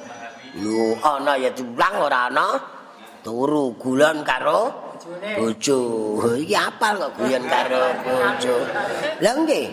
Lho, 0.64 0.96
ana 1.05 1.36
ya 1.38 1.53
diulang 1.55 1.94
ora 2.03 2.32
ana. 2.32 2.46
Turu 3.22 3.76
gulan 3.76 4.24
karo 4.24 4.90
bojo. 5.38 5.80
Iki 6.34 6.57
apal 6.57 6.99
kok 6.99 7.12
guyon 7.20 7.44
karo 7.46 7.84
bojo. 8.03 8.57
Lah 9.22 9.34
nggih. 9.44 9.68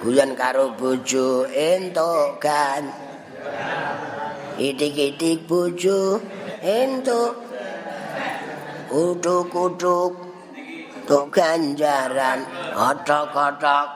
Guyon 0.00 0.30
karo 0.36 0.74
bojo 0.76 1.46
entuk 1.48 2.42
kan. 2.42 2.84
Itik-itik 4.60 5.48
bojo 5.48 6.20
entuk. 6.62 7.32
Utuk-utuk 8.90 10.12
untuk 11.00 11.24
ganjaran. 11.34 12.46
Otok-otok. 12.74 13.88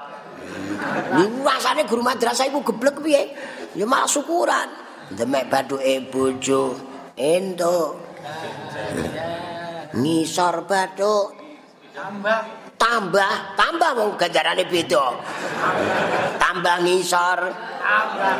Niku 1.14 1.38
rasane 1.46 1.86
guru 1.86 2.02
madrasah 2.02 2.50
iku 2.50 2.60
geblek 2.62 2.98
piye? 3.00 3.22
Ya 3.74 3.86
malah 3.86 4.10
syukuran. 4.10 4.68
Demek 5.14 5.50
bathuke 5.50 6.10
bojo. 6.10 6.74
Entuk 7.14 8.04
ngisor 9.94 10.66
bathuk. 10.66 11.38
Tambah. 11.94 12.40
Tambah. 12.74 13.32
Tambah 13.54 13.90
wong 13.94 14.10
ganjarane 14.18 14.66
beda. 14.66 15.04
Tambah 16.42 16.76
ngisor. 16.82 17.38
Tambah 17.78 18.34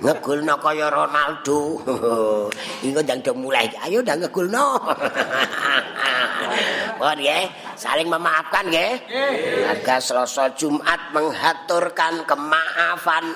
ngegulno 0.00 0.56
kaya 0.58 0.88
Ronaldo. 0.88 1.84
Iku 2.84 3.00
ndang 3.04 3.20
do 3.20 3.32
mulai. 3.36 3.68
Ayo 3.84 4.00
ndang 4.00 4.24
ngegulno. 4.24 4.66
Bon 7.00 7.16
nggih, 7.16 7.48
saling 7.80 8.12
memaafkan 8.12 8.68
nggih. 8.68 8.92
Harga 9.72 9.96
Selasa 10.04 10.52
Jumat 10.52 11.16
mengaturkan 11.16 12.28
kemaafan 12.28 13.32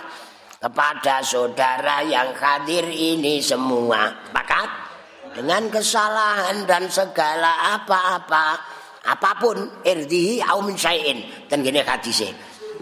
kepada 0.60 1.24
saudara 1.24 2.04
yang 2.04 2.36
hadir 2.36 2.84
ini 2.84 3.40
semua. 3.40 4.12
Sepakat? 4.28 4.68
Dengan 5.32 5.66
kesalahan 5.72 6.68
dan 6.68 6.92
segala 6.92 7.80
apa-apa 7.80 8.46
apa 9.04 9.30
pun 9.36 9.56
irdihi 9.80 10.44
au 10.44 10.60
min 10.60 10.76
syai'in. 10.76 11.48
Dan 11.48 11.64
gini 11.64 11.80
hadisnya. 11.80 12.32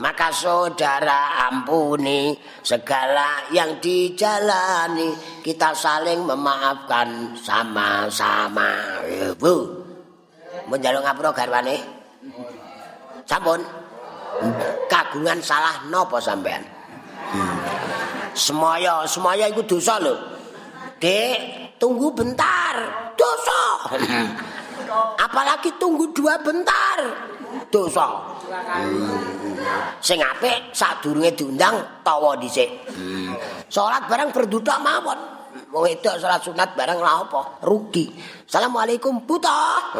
Maka 0.01 0.33
saudara 0.33 1.49
ampuni 1.51 2.33
segala 2.65 3.51
yang 3.53 3.77
dijalani. 3.83 5.13
Kita 5.45 5.77
saling 5.77 6.25
memaafkan 6.25 7.37
sama-sama. 7.37 9.03
Bu. 9.37 9.85
Menjaluk 10.71 11.03
ngapura 11.05 11.31
garwane? 11.35 11.77
Sampun. 13.29 13.61
Kagungan 14.89 15.39
salah 15.45 15.85
nopo 15.93 16.17
sampean? 16.17 16.65
Semoyo 18.33 19.05
semoyo 19.05 19.45
itu 19.53 19.77
dosa 19.77 20.01
lho. 20.01 20.17
Dek 20.97 21.77
tunggu 21.77 22.09
bentar. 22.17 22.75
Dosa. 23.13 23.93
Apalagi 25.25 25.77
tunggu 25.77 26.09
dua 26.17 26.41
bentar 26.41 27.33
dosa 27.71 28.07
Sing 30.03 30.19
apik 30.19 30.75
sadurunge 30.75 31.33
diundang 31.33 31.79
tawa 32.03 32.37
dhisik. 32.37 32.69
Salat 33.71 34.05
bareng 34.11 34.35
berdudak 34.35 34.83
mawon. 34.83 35.19
Wong 35.73 35.89
wedok 35.89 36.21
salat 36.21 36.43
sunat 36.45 36.77
bareng 36.77 37.01
lha 37.01 37.25
apa? 37.25 37.65
Rugi. 37.65 38.13
Assalamualaikum 38.45 39.25
buta. 39.25 39.95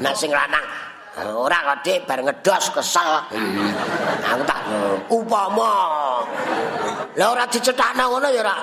Nek 0.00 0.14
sing 0.16 0.32
lanang 0.32 0.64
ora 1.34 1.74
kok 1.74 1.78
dik 1.84 1.98
bareng 2.08 2.26
ngedos 2.30 2.72
kesel. 2.72 3.10
Aku 4.24 4.42
tak 4.46 4.60
upama. 5.10 5.74
Lah 7.18 7.28
ora 7.28 7.44
dicethakno 7.50 8.04
ngono 8.08 8.28
ya 8.32 8.40
ora. 8.40 8.56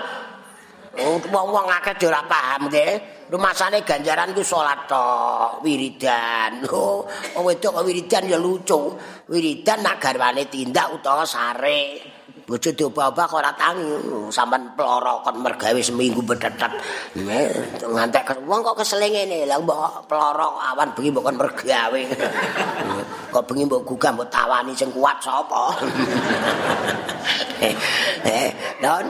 Wong-wong 1.32 1.66
akeh 1.70 2.08
ora 2.08 2.24
paham 2.26 2.68
nggih. 2.72 3.21
Rumasane 3.32 3.88
ganjaran 3.88 4.36
ku 4.36 4.44
salat 4.44 4.84
tok 4.92 5.64
wiridan. 5.64 6.60
Oh 7.32 7.48
wedok 7.48 7.80
wiridan 7.88 8.28
ya 8.28 8.36
lucu. 8.36 8.92
Wiridan 9.32 9.80
nak 9.80 10.04
garwane 10.04 10.52
tindak 10.52 10.92
utawa 10.92 11.24
sare. 11.24 12.04
Bojo 12.44 12.76
dioba-oba 12.76 13.24
kok 13.32 13.40
ora 13.40 13.56
tangi. 13.56 13.88
Sampean 14.28 14.76
ploro 14.76 15.24
kon 15.24 15.40
mergawe 15.40 15.80
seminggu 15.80 16.20
betetet. 16.20 16.68
Ngantek 17.88 18.44
wong 18.44 18.60
kok 18.60 18.84
keseling 18.84 19.16
ngene. 19.16 19.48
Lha 19.48 19.56
mbok 19.64 20.12
ploro 20.12 20.60
awan 20.60 20.92
bengi 20.92 21.16
mbok 21.16 21.32
kon 21.32 21.40
mergawe. 21.40 22.02
Kok 23.32 23.48
bengi 23.48 23.64
mbok 23.64 23.88
gugah 23.88 24.12
mbok 24.12 24.28
tawani 24.28 24.76
sing 24.76 24.92
kuat 24.92 25.16
sapa? 25.24 25.72
Eh 28.28 28.50
don 28.82 29.06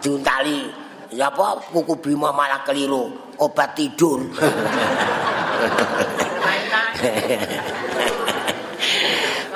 tuntali 0.00 0.79
Ya 1.10 1.26
apa 1.26 1.58
kuku 1.74 1.98
bima 1.98 2.30
malah 2.30 2.62
keliru 2.62 3.10
obat 3.42 3.74
tidur. 3.74 4.22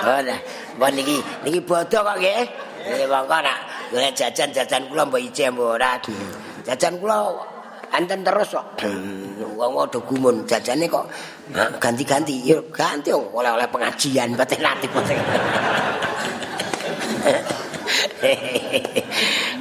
Ora, 0.05 0.37
bon 0.75 0.91
niki 0.99 1.23
niki 1.47 1.63
bodoh 1.63 2.03
kok 2.03 2.17
nggih. 2.19 2.43
Niki 2.91 3.07
mongko 3.07 3.39
nak 3.39 3.59
golek 3.95 4.13
jajan-jajan 4.19 4.91
kula 4.91 5.07
mbok 5.07 5.23
ije 5.23 5.47
mbok 5.55 5.79
ora. 5.79 5.95
Jajan 6.67 6.99
kula 6.99 7.19
enten 7.95 8.27
terus 8.27 8.51
kok. 8.51 8.83
Wong 9.55 9.73
ado 9.79 10.03
gumun 10.03 10.43
jajane 10.51 10.91
kok 10.91 11.07
ganti-ganti. 11.79 12.51
Ya 12.51 12.59
ganti 12.75 13.15
oleh-oleh 13.15 13.71
pengajian 13.71 14.35
batin 14.35 14.59
nanti 14.59 14.91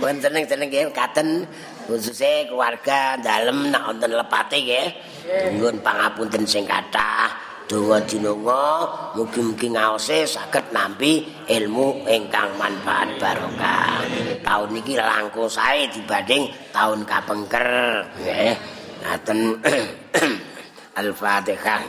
Wong 0.04 0.20
seneng-seneng 0.20 0.68
nggih 0.68 0.92
katen 0.92 1.48
khususnya 1.88 2.44
keluarga 2.52 3.16
dalem 3.24 3.72
nak 3.72 3.88
wonten 3.88 4.12
lepate 4.12 4.60
nggih. 4.60 4.88
Nyuwun 5.56 5.80
pangapunten 5.80 6.44
sing 6.44 6.68
kathah. 6.68 7.32
Donga 7.72 8.04
dinonga 8.04 8.64
mugi-mugi 9.16 9.72
ngaose 9.72 10.28
saged 10.28 10.76
nampi 10.76 11.24
ilmu 11.48 12.04
ingkang 12.04 12.52
manfaat 12.60 13.16
barokah. 13.16 14.04
Taun 14.44 14.76
niki 14.76 15.00
langkung 15.00 15.48
sae 15.48 15.88
dibanding 15.88 16.52
taun 16.76 17.08
kapengker 17.08 18.04
nggih. 18.20 18.60
Ngaten 19.08 19.40
Al-Fatihah. 21.00 21.80